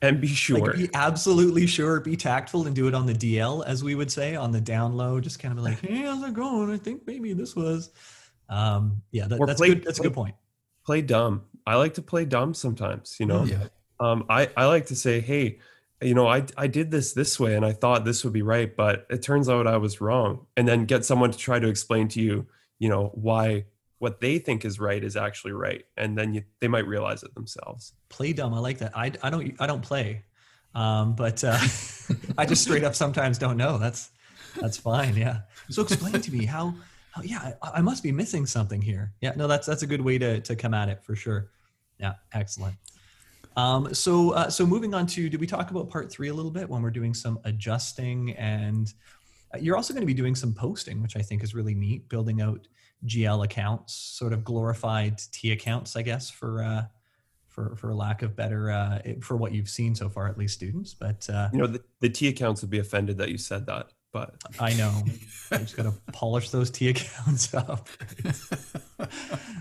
And 0.00 0.20
be 0.20 0.28
sure. 0.28 0.58
like 0.60 0.76
be 0.76 0.88
absolutely 0.94 1.66
sure. 1.66 2.00
Be 2.00 2.16
tactful 2.16 2.66
and 2.66 2.74
do 2.74 2.88
it 2.88 2.94
on 2.94 3.06
the 3.06 3.14
dl 3.14 3.66
as 3.66 3.82
we 3.82 3.94
would 3.94 4.10
say 4.10 4.36
on 4.36 4.52
the 4.52 4.60
down 4.60 4.96
low. 4.96 5.20
Just 5.20 5.38
kind 5.38 5.58
of 5.58 5.64
like 5.64 5.80
hey 5.80 6.02
how's 6.02 6.22
it 6.22 6.34
going? 6.34 6.70
I 6.70 6.76
think 6.76 7.02
maybe 7.06 7.32
this 7.32 7.56
was 7.56 7.90
um, 8.48 9.02
yeah, 9.10 9.26
that, 9.26 9.40
that's 9.46 9.60
play, 9.60 9.68
good. 9.70 9.84
That's 9.84 9.98
play, 9.98 10.06
a 10.06 10.08
good 10.08 10.14
point. 10.14 10.34
Play 10.84 11.02
dumb. 11.02 11.42
I 11.66 11.76
like 11.76 11.94
to 11.94 12.02
play 12.02 12.24
dumb 12.24 12.54
sometimes. 12.54 13.16
You 13.18 13.26
know, 13.26 13.44
yeah. 13.44 13.64
um, 14.00 14.26
I 14.28 14.50
I 14.56 14.66
like 14.66 14.86
to 14.86 14.96
say, 14.96 15.20
hey, 15.20 15.58
you 16.00 16.14
know, 16.14 16.26
I 16.26 16.44
I 16.56 16.66
did 16.66 16.90
this 16.90 17.12
this 17.12 17.40
way, 17.40 17.54
and 17.54 17.64
I 17.64 17.72
thought 17.72 18.04
this 18.04 18.24
would 18.24 18.32
be 18.32 18.42
right, 18.42 18.74
but 18.74 19.06
it 19.10 19.22
turns 19.22 19.48
out 19.48 19.66
I 19.66 19.78
was 19.78 20.00
wrong. 20.00 20.46
And 20.56 20.68
then 20.68 20.84
get 20.84 21.04
someone 21.04 21.30
to 21.30 21.38
try 21.38 21.58
to 21.58 21.68
explain 21.68 22.08
to 22.08 22.20
you, 22.20 22.46
you 22.78 22.88
know, 22.88 23.10
why 23.14 23.64
what 23.98 24.20
they 24.20 24.38
think 24.38 24.64
is 24.64 24.78
right 24.78 25.02
is 25.02 25.16
actually 25.16 25.52
right, 25.52 25.84
and 25.96 26.18
then 26.18 26.34
you, 26.34 26.44
they 26.60 26.68
might 26.68 26.86
realize 26.86 27.22
it 27.22 27.34
themselves. 27.34 27.94
Play 28.10 28.32
dumb. 28.32 28.52
I 28.52 28.58
like 28.58 28.78
that. 28.78 28.96
I 28.96 29.12
I 29.22 29.30
don't 29.30 29.54
I 29.58 29.66
don't 29.66 29.82
play, 29.82 30.24
um, 30.74 31.14
but 31.14 31.42
uh, 31.42 31.58
I 32.38 32.44
just 32.44 32.62
straight 32.62 32.84
up 32.84 32.94
sometimes 32.94 33.38
don't 33.38 33.56
know. 33.56 33.78
That's 33.78 34.10
that's 34.60 34.76
fine. 34.76 35.16
Yeah. 35.16 35.40
So 35.70 35.82
explain 35.82 36.20
to 36.20 36.32
me 36.32 36.44
how 36.44 36.74
oh 37.16 37.22
yeah, 37.22 37.52
I, 37.62 37.70
I, 37.78 37.80
must 37.80 38.02
be 38.02 38.12
missing 38.12 38.46
something 38.46 38.80
here. 38.80 39.12
Yeah, 39.20 39.32
no, 39.36 39.46
that's 39.46 39.66
that's 39.66 39.82
a 39.82 39.86
good 39.86 40.00
way 40.00 40.18
to 40.18 40.40
to 40.40 40.56
come 40.56 40.74
at 40.74 40.88
it 40.88 41.02
for 41.04 41.14
sure. 41.14 41.50
Yeah, 41.98 42.14
excellent. 42.32 42.76
Um, 43.56 43.94
so, 43.94 44.30
uh, 44.30 44.50
so 44.50 44.66
moving 44.66 44.94
on 44.94 45.06
to, 45.08 45.28
did 45.28 45.38
we 45.40 45.46
talk 45.46 45.70
about 45.70 45.88
part 45.88 46.10
three 46.10 46.28
a 46.28 46.34
little 46.34 46.50
bit 46.50 46.68
when 46.68 46.82
we're 46.82 46.90
doing 46.90 47.14
some 47.14 47.38
adjusting 47.44 48.32
and 48.32 48.92
uh, 49.54 49.58
you're 49.58 49.76
also 49.76 49.94
going 49.94 50.02
to 50.02 50.06
be 50.06 50.14
doing 50.14 50.34
some 50.34 50.52
posting, 50.52 51.00
which 51.00 51.16
I 51.16 51.20
think 51.20 51.42
is 51.44 51.54
really 51.54 51.74
neat, 51.74 52.08
building 52.08 52.40
out 52.40 52.66
GL 53.06 53.44
accounts, 53.44 53.94
sort 53.94 54.32
of 54.32 54.44
glorified 54.44 55.18
T 55.32 55.52
accounts, 55.52 55.96
I 55.96 56.02
guess, 56.02 56.30
for 56.30 56.62
uh, 56.62 56.84
for 57.48 57.76
for 57.76 57.94
lack 57.94 58.22
of 58.22 58.34
better 58.34 58.70
uh, 58.70 59.00
for 59.20 59.36
what 59.36 59.52
you've 59.52 59.68
seen 59.68 59.94
so 59.94 60.08
far, 60.08 60.28
at 60.28 60.38
least 60.38 60.54
students. 60.54 60.94
But 60.94 61.28
uh, 61.30 61.50
you 61.52 61.58
know, 61.58 61.66
the, 61.66 61.82
the 62.00 62.08
T 62.08 62.28
accounts 62.28 62.62
would 62.62 62.70
be 62.70 62.78
offended 62.78 63.18
that 63.18 63.30
you 63.30 63.38
said 63.38 63.66
that. 63.66 63.92
But 64.14 64.32
I 64.60 64.74
know 64.74 65.02
I 65.50 65.58
just 65.58 65.76
got 65.76 65.82
to 65.82 65.92
polish 66.12 66.50
those 66.50 66.70
T 66.70 66.88
accounts 66.88 67.52
up. 67.54 67.88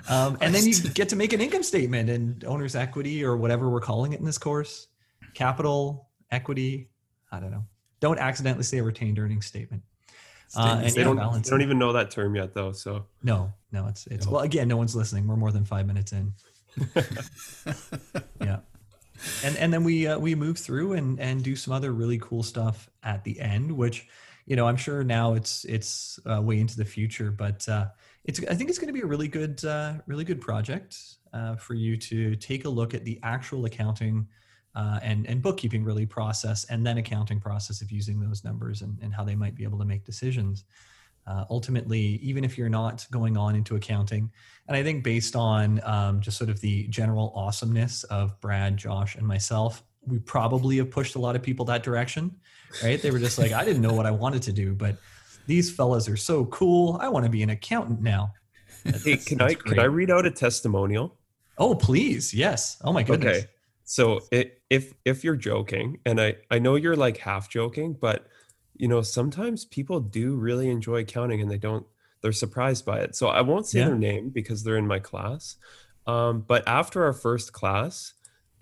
um, 0.07 0.37
and 0.41 0.53
then 0.53 0.67
you 0.67 0.75
get 0.93 1.09
to 1.09 1.15
make 1.15 1.33
an 1.33 1.41
income 1.41 1.63
statement 1.63 2.11
and 2.11 2.45
owner's 2.45 2.75
equity 2.75 3.25
or 3.25 3.35
whatever 3.35 3.67
we're 3.67 3.81
calling 3.81 4.13
it 4.13 4.19
in 4.19 4.25
this 4.25 4.37
course, 4.37 4.87
capital 5.33 6.07
equity. 6.29 6.91
I 7.31 7.39
don't 7.39 7.49
know. 7.49 7.63
Don't 7.99 8.19
accidentally 8.19 8.63
say 8.63 8.77
a 8.77 8.83
retained 8.83 9.17
earnings 9.17 9.47
statement. 9.47 9.81
Uh, 10.55 10.81
and 10.83 10.93
they, 10.93 11.03
don't, 11.03 11.17
they 11.17 11.49
don't 11.49 11.63
even 11.63 11.79
know 11.79 11.93
that 11.93 12.11
term 12.11 12.35
yet, 12.35 12.53
though. 12.53 12.73
So 12.73 13.07
no, 13.23 13.51
no, 13.71 13.87
it's 13.87 14.05
it's 14.05 14.27
well 14.27 14.41
again, 14.41 14.67
no 14.67 14.77
one's 14.77 14.95
listening. 14.95 15.25
We're 15.25 15.35
more 15.35 15.51
than 15.51 15.65
five 15.65 15.87
minutes 15.87 16.11
in. 16.11 16.31
yeah, 18.39 18.59
and 19.43 19.57
and 19.57 19.73
then 19.73 19.83
we 19.83 20.05
uh, 20.05 20.19
we 20.19 20.35
move 20.35 20.59
through 20.59 20.93
and 20.93 21.19
and 21.19 21.43
do 21.43 21.55
some 21.55 21.73
other 21.73 21.91
really 21.91 22.19
cool 22.19 22.43
stuff 22.43 22.87
at 23.01 23.23
the 23.23 23.39
end, 23.39 23.71
which 23.71 24.07
you 24.45 24.55
know 24.55 24.67
I'm 24.67 24.75
sure 24.75 25.03
now 25.03 25.33
it's 25.33 25.65
it's 25.65 26.19
uh, 26.25 26.41
way 26.41 26.59
into 26.59 26.77
the 26.77 26.85
future, 26.85 27.31
but 27.31 27.67
uh, 27.69 27.87
it's 28.25 28.39
I 28.49 28.55
think 28.55 28.69
it's 28.69 28.79
going 28.79 28.87
to 28.87 28.93
be 28.93 29.01
a 29.01 29.05
really 29.05 29.27
good 29.27 29.63
uh, 29.63 29.93
really 30.05 30.23
good 30.23 30.41
project 30.41 30.97
uh, 31.33 31.55
for 31.55 31.73
you 31.73 31.97
to 31.97 32.35
take 32.35 32.65
a 32.65 32.69
look 32.69 32.93
at 32.93 33.05
the 33.05 33.19
actual 33.23 33.65
accounting 33.65 34.27
uh, 34.75 34.99
and 35.01 35.27
and 35.27 35.41
bookkeeping 35.41 35.83
really 35.83 36.05
process 36.05 36.65
and 36.65 36.85
then 36.85 36.97
accounting 36.97 37.39
process 37.39 37.81
of 37.81 37.91
using 37.91 38.19
those 38.19 38.43
numbers 38.43 38.81
and, 38.81 38.97
and 39.01 39.13
how 39.13 39.23
they 39.23 39.35
might 39.35 39.55
be 39.55 39.63
able 39.63 39.79
to 39.79 39.85
make 39.85 40.03
decisions. 40.03 40.65
Uh, 41.25 41.45
ultimately 41.49 42.19
even 42.21 42.43
if 42.43 42.57
you're 42.57 42.67
not 42.67 43.07
going 43.09 43.37
on 43.37 43.55
into 43.55 43.77
accounting 43.77 44.29
and 44.67 44.75
i 44.75 44.83
think 44.83 45.05
based 45.05 45.37
on 45.37 45.79
um, 45.85 46.19
just 46.19 46.37
sort 46.37 46.49
of 46.49 46.59
the 46.59 46.85
general 46.89 47.31
awesomeness 47.33 48.03
of 48.05 48.37
brad 48.41 48.75
josh 48.75 49.15
and 49.15 49.25
myself 49.25 49.83
we 50.07 50.19
probably 50.19 50.77
have 50.77 50.91
pushed 50.91 51.15
a 51.15 51.19
lot 51.19 51.35
of 51.35 51.41
people 51.41 51.65
that 51.65 51.83
direction 51.83 52.35
right? 52.83 52.99
They 53.01 53.11
were 53.11 53.19
just 53.19 53.37
like 53.37 53.51
i 53.51 53.63
didn't 53.63 53.81
know 53.81 53.93
what 53.93 54.05
i 54.05 54.11
wanted 54.11 54.41
to 54.43 54.51
do 54.51 54.73
but 54.73 54.97
these 55.45 55.71
fellas 55.71 56.07
are 56.07 56.17
so 56.17 56.45
cool. 56.45 56.97
I 57.01 57.09
want 57.09 57.25
to 57.25 57.29
be 57.29 57.43
an 57.43 57.49
accountant 57.49 58.01
now. 58.01 58.33
That's, 58.83 59.03
hey 59.03 59.17
can 59.17 59.41
i 59.41 59.53
can 59.53 59.79
i 59.79 59.85
read 59.85 60.09
out 60.09 60.25
a 60.25 60.31
testimonial? 60.31 61.17
Oh 61.57 61.75
please. 61.75 62.33
Yes. 62.33 62.77
Oh 62.83 62.93
my 62.93 63.03
goodness. 63.03 63.37
Okay. 63.37 63.47
So 63.85 64.21
it, 64.31 64.61
if 64.69 64.93
if 65.05 65.23
you're 65.23 65.35
joking, 65.35 65.99
and 66.05 66.19
I 66.19 66.35
I 66.49 66.59
know 66.59 66.75
you're 66.75 66.95
like 66.95 67.17
half 67.17 67.49
joking, 67.49 67.93
but 67.99 68.27
you 68.75 68.87
know 68.87 69.01
sometimes 69.01 69.65
people 69.65 69.99
do 69.99 70.35
really 70.35 70.69
enjoy 70.69 71.01
accounting 71.01 71.41
and 71.41 71.51
they 71.51 71.57
don't 71.57 71.85
they're 72.21 72.31
surprised 72.31 72.85
by 72.85 72.99
it. 72.99 73.15
So 73.15 73.27
I 73.27 73.41
won't 73.41 73.67
say 73.67 73.79
yeah. 73.79 73.87
their 73.87 73.97
name 73.97 74.29
because 74.29 74.63
they're 74.63 74.77
in 74.77 74.87
my 74.87 74.99
class. 74.99 75.57
Um, 76.07 76.43
but 76.47 76.67
after 76.67 77.03
our 77.03 77.13
first 77.13 77.53
class, 77.53 78.13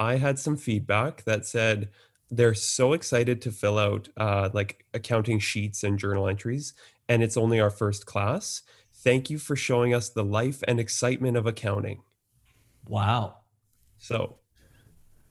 I 0.01 0.17
had 0.17 0.39
some 0.39 0.57
feedback 0.57 1.23
that 1.25 1.45
said 1.45 1.89
they're 2.31 2.55
so 2.55 2.93
excited 2.93 3.39
to 3.43 3.51
fill 3.51 3.77
out 3.77 4.09
uh, 4.17 4.49
like 4.51 4.83
accounting 4.95 5.37
sheets 5.37 5.83
and 5.83 5.99
journal 5.99 6.27
entries, 6.27 6.73
and 7.07 7.21
it's 7.21 7.37
only 7.37 7.59
our 7.59 7.69
first 7.69 8.07
class. 8.07 8.63
Thank 9.03 9.29
you 9.29 9.37
for 9.37 9.55
showing 9.55 9.93
us 9.93 10.09
the 10.09 10.23
life 10.23 10.63
and 10.67 10.79
excitement 10.79 11.37
of 11.37 11.45
accounting. 11.45 12.01
Wow. 12.87 13.41
So 13.99 14.37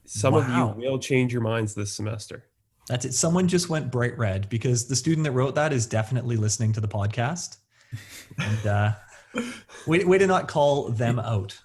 some 0.05 0.35
wow. 0.35 0.39
of 0.39 0.79
you 0.79 0.89
will 0.89 0.99
change 0.99 1.33
your 1.33 1.41
minds 1.41 1.75
this 1.75 1.93
semester. 1.93 2.45
That's 2.87 3.03
it. 3.03 3.13
Someone 3.13 3.49
just 3.49 3.67
went 3.67 3.91
bright 3.91 4.17
red 4.17 4.47
because 4.47 4.87
the 4.87 4.95
student 4.95 5.25
that 5.25 5.31
wrote 5.31 5.55
that 5.55 5.73
is 5.73 5.85
definitely 5.85 6.37
listening 6.37 6.71
to 6.73 6.79
the 6.79 6.87
podcast. 6.87 7.57
and 8.37 8.65
uh, 8.65 8.91
way, 9.85 10.05
way 10.05 10.17
to 10.17 10.27
not 10.27 10.47
call 10.47 10.89
them 10.91 11.19
out. 11.19 11.59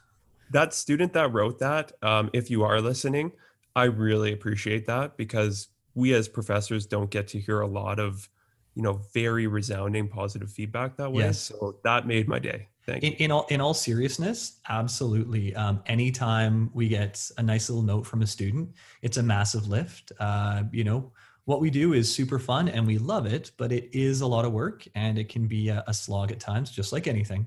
That 0.50 0.74
student 0.74 1.12
that 1.14 1.32
wrote 1.32 1.58
that, 1.58 1.92
um, 2.02 2.30
if 2.32 2.50
you 2.50 2.62
are 2.62 2.80
listening, 2.80 3.32
I 3.74 3.84
really 3.84 4.32
appreciate 4.32 4.86
that 4.86 5.16
because 5.16 5.68
we 5.94 6.14
as 6.14 6.28
professors 6.28 6.86
don't 6.86 7.10
get 7.10 7.28
to 7.28 7.40
hear 7.40 7.60
a 7.60 7.66
lot 7.66 7.98
of, 7.98 8.28
you 8.74 8.82
know, 8.82 9.00
very 9.12 9.46
resounding 9.46 10.08
positive 10.08 10.50
feedback 10.50 10.96
that 10.96 11.12
way. 11.12 11.24
Yes. 11.24 11.40
So 11.40 11.76
that 11.84 12.06
made 12.06 12.28
my 12.28 12.38
day. 12.38 12.68
In, 12.88 13.14
in, 13.14 13.32
all 13.32 13.46
in 13.50 13.60
all 13.60 13.74
seriousness, 13.74 14.60
absolutely. 14.68 15.54
Um, 15.56 15.82
anytime 15.86 16.70
we 16.72 16.86
get 16.86 17.28
a 17.36 17.42
nice 17.42 17.68
little 17.68 17.82
note 17.82 18.06
from 18.06 18.22
a 18.22 18.26
student, 18.26 18.70
it's 19.02 19.16
a 19.16 19.22
massive 19.24 19.66
lift. 19.66 20.12
Uh, 20.20 20.62
you 20.70 20.84
know, 20.84 21.10
what 21.46 21.60
we 21.60 21.68
do 21.68 21.94
is 21.94 22.12
super 22.12 22.38
fun 22.38 22.68
and 22.68 22.86
we 22.86 22.98
love 22.98 23.26
it, 23.26 23.50
but 23.56 23.72
it 23.72 23.88
is 23.92 24.20
a 24.20 24.26
lot 24.26 24.44
of 24.44 24.52
work 24.52 24.86
and 24.94 25.18
it 25.18 25.28
can 25.28 25.48
be 25.48 25.68
a, 25.68 25.82
a 25.88 25.94
slog 25.94 26.30
at 26.30 26.38
times, 26.38 26.70
just 26.70 26.92
like 26.92 27.08
anything. 27.08 27.46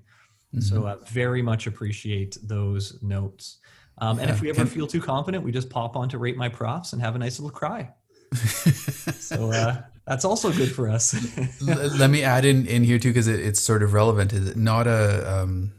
Mm-hmm. 0.54 0.62
So, 0.62 0.86
uh, 0.86 0.98
very 1.08 1.42
much 1.42 1.68
appreciate 1.68 2.38
those 2.42 2.98
notes. 3.02 3.58
Um, 4.00 4.18
yeah. 4.18 4.24
And 4.24 4.32
if 4.32 4.42
we 4.42 4.50
ever 4.50 4.66
feel 4.66 4.88
too 4.88 5.02
confident, 5.02 5.44
we 5.44 5.52
just 5.52 5.70
pop 5.70 5.96
on 5.96 6.10
to 6.10 6.18
rate 6.18 6.38
my 6.38 6.50
profs 6.50 6.94
and 6.94 7.02
have 7.02 7.16
a 7.16 7.20
nice 7.20 7.40
little 7.40 7.56
cry. 7.56 7.90
so 8.34 9.52
uh, 9.52 9.82
that's 10.06 10.26
also 10.26 10.52
good 10.52 10.72
for 10.72 10.88
us. 10.88 11.16
Let 11.62 12.10
me 12.10 12.24
add 12.24 12.46
in, 12.46 12.66
in 12.66 12.84
here 12.84 13.00
too, 13.00 13.10
because 13.10 13.28
it, 13.28 13.40
it's 13.40 13.60
sort 13.60 13.84
of 13.84 13.94
relevant. 13.94 14.34
Is 14.34 14.50
it 14.50 14.58
not 14.58 14.88
a, 14.88 15.42
um, 15.42 15.72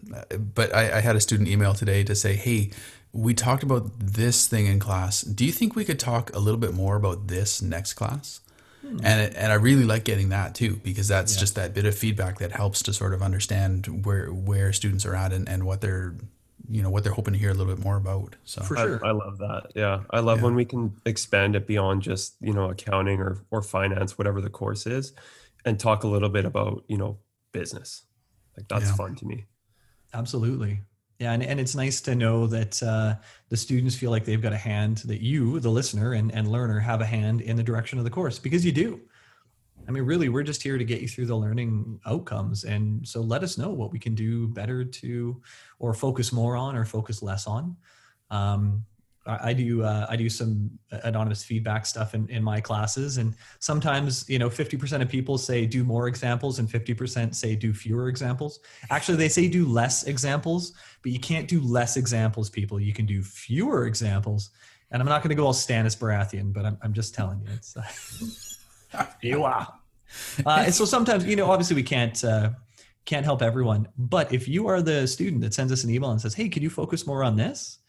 but 0.55 0.75
I, 0.75 0.99
I 0.99 1.01
had 1.01 1.17
a 1.17 1.21
student 1.21 1.49
email 1.49 1.75
today 1.75 2.05
to 2.05 2.15
say, 2.15 2.37
hey, 2.37 2.71
we 3.13 3.35
talked 3.35 3.63
about 3.63 3.91
this 3.99 4.47
thing 4.47 4.67
in 4.67 4.79
class. 4.79 5.23
Do 5.23 5.45
you 5.45 5.53
think 5.53 5.75
we 5.75 5.85
could 5.85 5.99
talk 5.99 6.35
a 6.35 6.39
little 6.39 6.61
bit 6.61 6.75
more 6.75 6.97
about 6.97 7.29
this 7.29 7.61
next 7.61 7.95
class? 7.95 8.41
Hmm. 8.83 8.99
And 9.03 9.35
and 9.35 9.53
I 9.53 9.57
really 9.57 9.85
like 9.85 10.05
getting 10.05 10.31
that 10.31 10.55
too 10.55 10.81
because 10.83 11.09
that's 11.09 11.35
yeah. 11.35 11.41
just 11.41 11.55
that 11.57 11.75
bit 11.75 11.85
of 11.85 11.95
feedback 11.95 12.39
that 12.39 12.53
helps 12.53 12.83
to 12.85 12.93
sort 12.93 13.13
of 13.13 13.23
understand 13.23 14.05
where 14.07 14.29
where 14.29 14.73
students 14.73 15.05
are 15.05 15.15
at 15.15 15.33
and, 15.33 15.49
and 15.49 15.65
what 15.65 15.81
they're 15.81 16.15
you 16.71 16.83
know 16.83 16.91
what 16.91 17.03
they're 17.03 17.13
hoping 17.13 17.35
to 17.35 17.39
hear 17.39 17.51
a 17.51 17.55
little 17.55 17.75
bit 17.75 17.85
more 17.85 17.97
about 17.97 18.37
so 18.45 18.63
for 18.63 18.77
sure 18.77 19.05
i, 19.05 19.09
I 19.09 19.11
love 19.11 19.39
that 19.39 19.73
yeah 19.75 20.03
i 20.11 20.21
love 20.21 20.39
yeah. 20.39 20.45
when 20.45 20.55
we 20.55 20.65
can 20.65 20.97
expand 21.05 21.57
it 21.57 21.67
beyond 21.67 22.03
just 22.03 22.37
you 22.41 22.53
know 22.53 22.71
accounting 22.71 23.19
or 23.19 23.39
or 23.51 23.61
finance 23.61 24.17
whatever 24.17 24.41
the 24.41 24.51
course 24.51 24.87
is 24.87 25.13
and 25.65 25.81
talk 25.81 26.05
a 26.05 26.09
little 26.09 26.29
bit 26.29 26.45
about 26.45 26.85
you 26.87 26.97
know 26.97 27.19
business 27.53 28.05
like 28.57 28.69
that's 28.69 28.87
yeah. 28.87 28.95
fun 28.95 29.17
to 29.17 29.27
me 29.27 29.47
absolutely 30.15 30.81
yeah 31.21 31.33
and, 31.33 31.43
and 31.45 31.61
it's 31.61 31.77
nice 31.77 32.01
to 32.01 32.17
know 32.17 32.49
that 32.49 32.83
uh, 32.83 33.15
the 33.49 33.57
students 33.57 33.95
feel 33.95 34.11
like 34.11 34.25
they've 34.25 34.43
got 34.43 34.53
a 34.53 34.59
hand 34.59 34.99
that 35.05 35.21
you 35.21 35.61
the 35.61 35.71
listener 35.71 36.15
and, 36.15 36.35
and 36.35 36.51
learner 36.51 36.81
have 36.81 37.01
a 37.01 37.07
hand 37.07 37.41
in 37.41 37.57
the 37.57 37.63
direction 37.63 37.99
of 37.99 38.05
the 38.05 38.11
course 38.11 38.39
because 38.39 38.67
you 38.67 38.73
do 38.73 39.01
I 39.91 39.93
mean, 39.93 40.05
really, 40.05 40.29
we're 40.29 40.45
just 40.45 40.63
here 40.63 40.79
to 40.79 40.85
get 40.85 41.01
you 41.01 41.09
through 41.09 41.27
the 41.27 41.35
learning 41.35 41.99
outcomes. 42.07 42.63
And 42.63 43.07
so 43.07 43.21
let 43.21 43.43
us 43.43 43.59
know 43.59 43.71
what 43.71 43.91
we 43.91 43.99
can 43.99 44.15
do 44.15 44.47
better 44.47 44.85
to, 44.85 45.43
or 45.81 45.95
focus 45.95 46.33
more 46.33 46.57
on, 46.57 46.77
or 46.77 46.85
focus 46.85 47.23
less 47.23 47.49
on. 47.49 47.77
Um, 48.31 48.85
I, 49.27 49.53
do 49.53 49.83
uh, 49.83 50.07
I 50.09 50.17
do 50.17 50.29
some 50.29 50.71
anonymous 50.91 51.45
feedback 51.45 51.85
stuff 51.87 52.15
in, 52.15 52.29
in 52.29 52.43
my 52.43 52.61
classes, 52.61 53.19
and 53.19 53.35
sometimes 53.59 54.29
you 54.29 54.39
know 54.39 54.49
50% 54.49 55.03
of 55.03 55.09
people 55.09 55.37
say 55.37 55.67
do 55.67 55.85
more 55.85 56.09
examples, 56.09 56.59
and 56.59 56.69
50% 56.69 57.35
say 57.35 57.55
do 57.55 57.75
fewer 57.75 58.09
examples. 58.09 58.61
Actually, 58.91 59.19
they 59.19 59.29
say 59.29 59.49
do 59.49 59.67
less 59.67 60.05
examples, 60.05 60.73
but 61.03 61.13
you 61.13 61.21
can't 61.21 61.49
do 61.49 61.61
less 61.61 61.97
examples, 61.97 62.49
people. 62.49 62.81
You 62.81 62.93
can 62.93 63.07
do 63.07 63.23
fewer 63.23 63.87
examples. 63.87 64.51
And 64.91 65.01
I'm 65.01 65.09
not 65.09 65.23
going 65.23 65.31
to 65.31 65.37
go 65.37 65.47
all 65.47 65.53
Stannis 65.53 65.97
Baratheon, 65.97 66.53
but 66.53 66.65
I'm, 66.65 66.79
I'm 66.83 66.93
just 66.93 67.15
telling 67.15 67.41
you, 67.41 67.49
it's. 67.53 67.77
Uh, 67.77 69.07
you 69.23 69.45
are. 69.45 69.69
Uh, 70.45 70.65
and 70.67 70.75
so 70.75 70.85
sometimes, 70.85 71.25
you 71.25 71.37
know, 71.37 71.51
obviously 71.51 71.77
we 71.77 71.83
can't 71.83 72.25
uh, 72.25 72.51
can't 73.05 73.25
help 73.25 73.43
everyone. 73.43 73.89
But 73.99 74.33
if 74.33 74.49
you 74.49 74.67
are 74.67 74.83
the 74.83 75.07
student 75.07 75.43
that 75.43 75.55
sends 75.55 75.73
us 75.73 75.85
an 75.85 75.91
email 75.91 76.11
and 76.11 76.21
says, 76.21 76.35
"Hey, 76.35 76.49
could 76.49 76.63
you 76.63 76.71
focus 76.71 77.07
more 77.07 77.23
on 77.23 77.37
this?" 77.37 77.80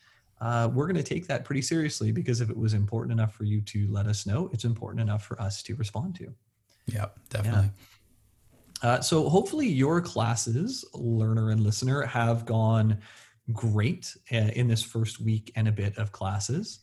Uh, 0.41 0.69
we're 0.73 0.87
going 0.87 0.97
to 0.97 1.03
take 1.03 1.27
that 1.27 1.45
pretty 1.45 1.61
seriously 1.61 2.11
because 2.11 2.41
if 2.41 2.49
it 2.49 2.57
was 2.57 2.73
important 2.73 3.13
enough 3.13 3.33
for 3.33 3.43
you 3.45 3.61
to 3.61 3.87
let 3.89 4.07
us 4.07 4.25
know, 4.25 4.49
it's 4.51 4.65
important 4.65 4.99
enough 4.99 5.23
for 5.23 5.39
us 5.39 5.63
to 5.63 5.75
respond 5.75 6.15
to. 6.15 6.33
Yeah, 6.87 7.05
definitely. 7.29 7.69
Yeah. 8.83 8.89
Uh, 8.89 9.01
so 9.01 9.29
hopefully 9.29 9.67
your 9.67 10.01
classes, 10.01 10.83
learner 10.93 11.51
and 11.51 11.61
listener, 11.61 12.01
have 12.01 12.45
gone 12.45 12.97
great 13.53 14.13
uh, 14.31 14.35
in 14.55 14.67
this 14.67 14.81
first 14.81 15.21
week 15.21 15.51
and 15.55 15.67
a 15.67 15.71
bit 15.71 15.95
of 15.97 16.11
classes 16.11 16.79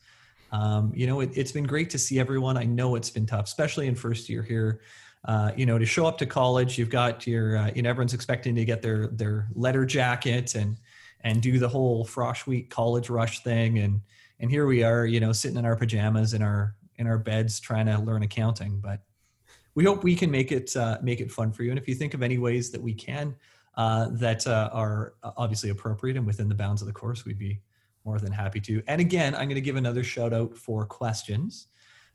um, 0.52 0.92
you 0.94 1.06
know, 1.06 1.20
it, 1.20 1.34
has 1.36 1.52
been 1.52 1.64
great 1.64 1.90
to 1.90 1.98
see 1.98 2.18
everyone. 2.18 2.56
I 2.56 2.64
know 2.64 2.94
it's 2.94 3.10
been 3.10 3.26
tough, 3.26 3.46
especially 3.46 3.86
in 3.86 3.94
first 3.94 4.28
year 4.28 4.42
here. 4.42 4.80
Uh, 5.24 5.50
you 5.56 5.66
know, 5.66 5.78
to 5.78 5.84
show 5.84 6.06
up 6.06 6.16
to 6.18 6.26
college, 6.26 6.78
you've 6.78 6.90
got 6.90 7.26
your, 7.26 7.56
uh, 7.56 7.70
you 7.74 7.82
know, 7.82 7.90
everyone's 7.90 8.14
expecting 8.14 8.54
to 8.54 8.64
get 8.64 8.82
their 8.82 9.08
their 9.08 9.48
letter 9.54 9.84
jacket 9.84 10.54
and 10.54 10.78
and 11.22 11.42
do 11.42 11.58
the 11.58 11.68
whole 11.68 12.04
frosh 12.04 12.46
week 12.46 12.70
college 12.70 13.10
rush 13.10 13.42
thing, 13.42 13.78
and 13.78 14.00
and 14.40 14.50
here 14.50 14.66
we 14.66 14.82
are, 14.82 15.06
you 15.06 15.20
know, 15.20 15.32
sitting 15.32 15.58
in 15.58 15.64
our 15.64 15.76
pajamas 15.76 16.34
in 16.34 16.42
our 16.42 16.74
in 16.96 17.06
our 17.06 17.18
beds 17.18 17.60
trying 17.60 17.86
to 17.86 17.98
learn 17.98 18.22
accounting. 18.22 18.80
But 18.80 19.00
we 19.74 19.84
hope 19.84 20.02
we 20.02 20.14
can 20.14 20.30
make 20.30 20.52
it 20.52 20.76
uh, 20.76 20.98
make 21.02 21.20
it 21.20 21.30
fun 21.30 21.52
for 21.52 21.62
you. 21.62 21.70
And 21.70 21.78
if 21.78 21.88
you 21.88 21.94
think 21.94 22.14
of 22.14 22.22
any 22.22 22.38
ways 22.38 22.70
that 22.70 22.82
we 22.82 22.94
can 22.94 23.36
uh, 23.76 24.08
that 24.12 24.46
uh, 24.46 24.70
are 24.72 25.14
obviously 25.22 25.70
appropriate 25.70 26.16
and 26.16 26.26
within 26.26 26.48
the 26.48 26.54
bounds 26.54 26.82
of 26.82 26.86
the 26.86 26.92
course, 26.92 27.24
we'd 27.24 27.38
be 27.38 27.60
more 28.04 28.18
than 28.18 28.32
happy 28.32 28.60
to. 28.60 28.82
And 28.88 29.00
again, 29.00 29.34
I'm 29.34 29.44
going 29.44 29.54
to 29.54 29.60
give 29.60 29.76
another 29.76 30.02
shout 30.02 30.32
out 30.32 30.56
for 30.56 30.84
questions. 30.84 31.68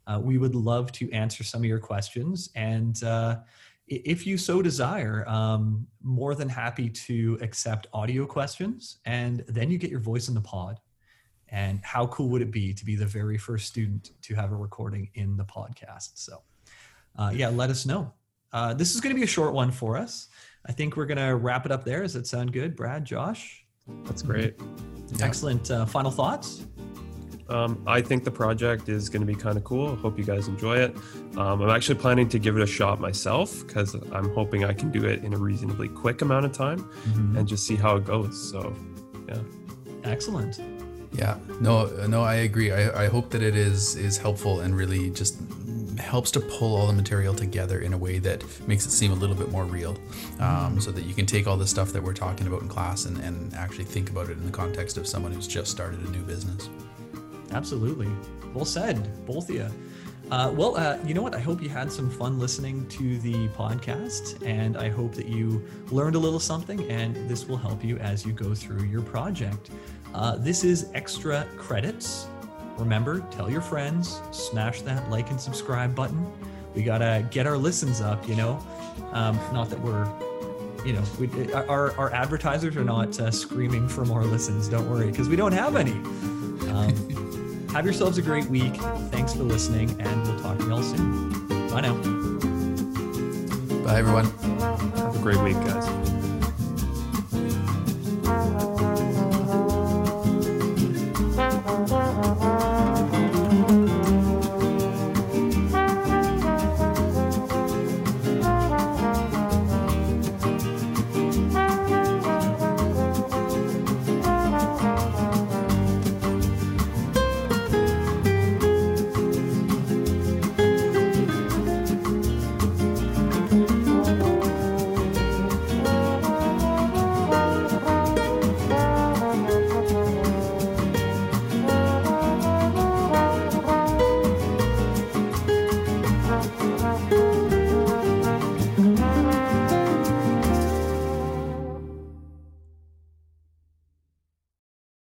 Uh, 0.06 0.20
we 0.22 0.38
would 0.38 0.56
love 0.56 0.92
to 0.94 1.10
answer 1.12 1.44
some 1.44 1.62
of 1.62 1.66
your 1.66 1.80
questions. 1.80 2.50
And 2.56 3.02
uh, 3.04 3.38
if 3.88 4.26
you 4.26 4.38
so 4.38 4.62
desire, 4.62 5.28
um, 5.28 5.88
more 6.02 6.36
than 6.36 6.50
happy 6.50 6.90
to 6.90 7.38
accept 7.42 7.88
audio 7.94 8.26
questions. 8.26 8.98
And 9.06 9.44
then 9.48 9.70
you 9.70 9.78
get 9.78 9.90
your 9.90 10.00
voice 10.00 10.28
in 10.28 10.34
the 10.34 10.42
pod. 10.42 10.80
And 11.50 11.80
how 11.84 12.08
cool 12.08 12.30
would 12.30 12.42
it 12.42 12.52
be 12.52 12.74
to 12.74 12.84
be 12.84 12.96
the 12.96 13.06
very 13.06 13.38
first 13.38 13.68
student 13.68 14.12
to 14.24 14.34
have 14.34 14.52
a 14.52 14.56
recording 14.56 15.10
in 15.14 15.38
the 15.38 15.46
podcast? 15.46 16.12
So, 16.16 16.42
uh, 17.18 17.32
yeah, 17.34 17.50
let 17.50 17.70
us 17.70 17.86
know. 17.86 18.12
Uh, 18.52 18.74
this 18.74 18.96
is 18.96 19.02
going 19.02 19.14
to 19.14 19.20
be 19.20 19.24
a 19.24 19.28
short 19.28 19.54
one 19.54 19.72
for 19.72 19.96
us. 19.98 20.30
I 20.66 20.72
think 20.72 20.96
we're 20.96 21.06
going 21.06 21.18
to 21.18 21.36
wrap 21.36 21.66
it 21.66 21.72
up 21.72 21.84
there. 21.84 22.02
Does 22.02 22.14
that 22.14 22.26
sound 22.26 22.54
good, 22.54 22.76
Brad, 22.76 23.06
Josh? 23.06 23.66
That's 24.04 24.22
great. 24.22 24.56
Excellent. 25.20 25.70
Uh, 25.70 25.86
final 25.86 26.10
thoughts? 26.10 26.66
Um, 27.54 27.82
I 27.86 28.02
think 28.02 28.24
the 28.24 28.32
project 28.32 28.90
is 28.90 29.10
going 29.10 29.22
to 29.22 29.28
be 29.28 29.36
kind 29.36 29.58
of 29.58 29.64
cool. 29.64 29.96
Hope 29.96 30.18
you 30.18 30.24
guys 30.24 30.48
enjoy 30.48 30.78
it. 30.78 30.96
Um, 31.38 31.62
I'm 31.62 31.70
actually 31.70 32.00
planning 32.00 32.28
to 32.30 32.40
give 32.40 32.58
it 32.58 32.64
a 32.64 32.68
shot 32.68 33.00
myself 33.00 33.66
because 33.68 33.94
I'm 34.12 34.34
hoping 34.34 34.66
I 34.66 34.74
can 34.74 34.92
do 34.92 35.06
it 35.06 35.24
in 35.24 35.34
a 35.34 35.38
reasonably 35.38 35.88
quick 35.88 36.24
amount 36.24 36.46
of 36.46 36.52
time 36.52 36.80
mm-hmm. 36.80 37.38
and 37.38 37.48
just 37.48 37.68
see 37.68 37.76
how 37.76 37.96
it 37.98 38.06
goes. 38.06 38.50
So, 38.50 38.76
yeah. 39.28 39.38
Excellent. 40.04 40.60
Yeah. 41.12 41.38
No. 41.62 41.86
No. 42.08 42.24
I 42.24 42.36
agree. 42.36 42.72
I, 42.72 43.04
I 43.04 43.08
hope 43.08 43.30
that 43.30 43.44
it 43.44 43.56
is 43.56 43.96
is 43.96 44.18
helpful 44.18 44.62
and 44.62 44.76
really 44.76 45.12
just 45.12 45.40
helps 46.00 46.32
to 46.32 46.40
pull 46.40 46.76
all 46.76 46.88
the 46.88 46.94
material 46.94 47.36
together 47.36 47.82
in 47.82 47.94
a 47.94 47.98
way 47.98 48.18
that 48.18 48.44
makes 48.68 48.84
it 48.88 48.90
seem 48.90 49.12
a 49.12 49.16
little 49.16 49.36
bit 49.36 49.52
more 49.52 49.64
real 49.64 49.96
um, 50.40 50.82
so 50.82 50.92
that 50.92 51.04
you 51.04 51.14
can 51.14 51.28
take 51.28 51.46
all 51.46 51.56
the 51.56 51.68
stuff 51.68 51.94
that 51.94 52.02
we're 52.02 52.14
talking 52.14 52.48
about 52.48 52.64
in 52.64 52.68
class 52.68 53.06
and, 53.06 53.18
and 53.20 53.54
actually 53.54 53.84
think 53.84 54.10
about 54.10 54.28
it 54.30 54.32
in 54.32 54.46
the 54.46 54.52
context 54.52 54.98
of 54.98 55.08
someone 55.08 55.32
who's 55.32 55.48
just 55.48 55.70
started 55.70 56.00
a 56.00 56.10
new 56.10 56.24
business 56.24 56.68
absolutely 57.54 58.10
well 58.54 58.66
said 58.66 59.26
both 59.26 59.50
of 59.50 59.56
you 59.56 59.70
uh, 60.32 60.50
well, 60.56 60.76
uh, 60.78 60.98
you 61.06 61.14
know 61.14 61.22
what? 61.22 61.36
I 61.36 61.40
hope 61.40 61.62
you 61.62 61.68
had 61.68 61.92
some 61.92 62.10
fun 62.10 62.40
listening 62.40 62.88
to 62.88 63.20
the 63.20 63.50
podcast, 63.50 64.42
and 64.44 64.78
I 64.78 64.90
hope 64.90 65.14
that 65.16 65.28
you 65.28 65.64
learned 65.92 66.16
a 66.16 66.18
little 66.18 66.40
something, 66.40 66.90
and 66.90 67.30
this 67.30 67.46
will 67.46 67.58
help 67.58 67.84
you 67.84 67.98
as 67.98 68.26
you 68.26 68.32
go 68.32 68.56
through 68.56 68.86
your 68.86 69.02
project. 69.02 69.70
Uh, 70.14 70.38
this 70.38 70.64
is 70.64 70.90
extra 70.94 71.46
credits 71.58 72.28
Remember, 72.78 73.20
tell 73.32 73.50
your 73.50 73.62
friends, 73.62 74.20
smash 74.32 74.82
that 74.82 75.10
like 75.10 75.30
and 75.30 75.40
subscribe 75.40 75.94
button. 75.94 76.26
We 76.76 76.84
gotta 76.84 77.28
get 77.30 77.46
our 77.46 77.58
listens 77.58 78.02
up, 78.02 78.28
you 78.28 78.36
know. 78.36 78.66
Um, 79.12 79.40
not 79.54 79.70
that 79.70 79.80
we're, 79.80 80.12
you 80.84 80.94
know, 80.94 81.04
we, 81.20 81.54
our 81.54 81.96
our 81.98 82.12
advertisers 82.12 82.76
are 82.76 82.84
not 82.84 83.20
uh, 83.20 83.30
screaming 83.30 83.88
for 83.88 84.06
more 84.06 84.24
listens. 84.24 84.68
Don't 84.68 84.90
worry, 84.90 85.12
because 85.12 85.30
we 85.30 85.36
don't 85.36 85.52
have 85.52 85.76
any. 85.76 85.92
Um, 86.72 87.13
have 87.74 87.86
yourselves 87.86 88.20
a 88.20 88.22
great 88.22 88.46
week. 88.46 88.76
Thanks 89.10 89.34
for 89.34 89.44
listening, 89.44 90.00
and 90.00 90.24
we'll 90.28 90.40
talk 90.40 90.60
to 90.60 90.66
you 90.66 90.72
all 90.74 90.84
soon. 90.84 91.48
Bye 91.70 91.82
now. 91.82 91.96
Bye, 93.84 93.98
everyone. 93.98 94.26
Have 94.96 95.16
a 95.16 95.20
great 95.20 95.40
week, 95.42 95.56
guys. 95.56 95.93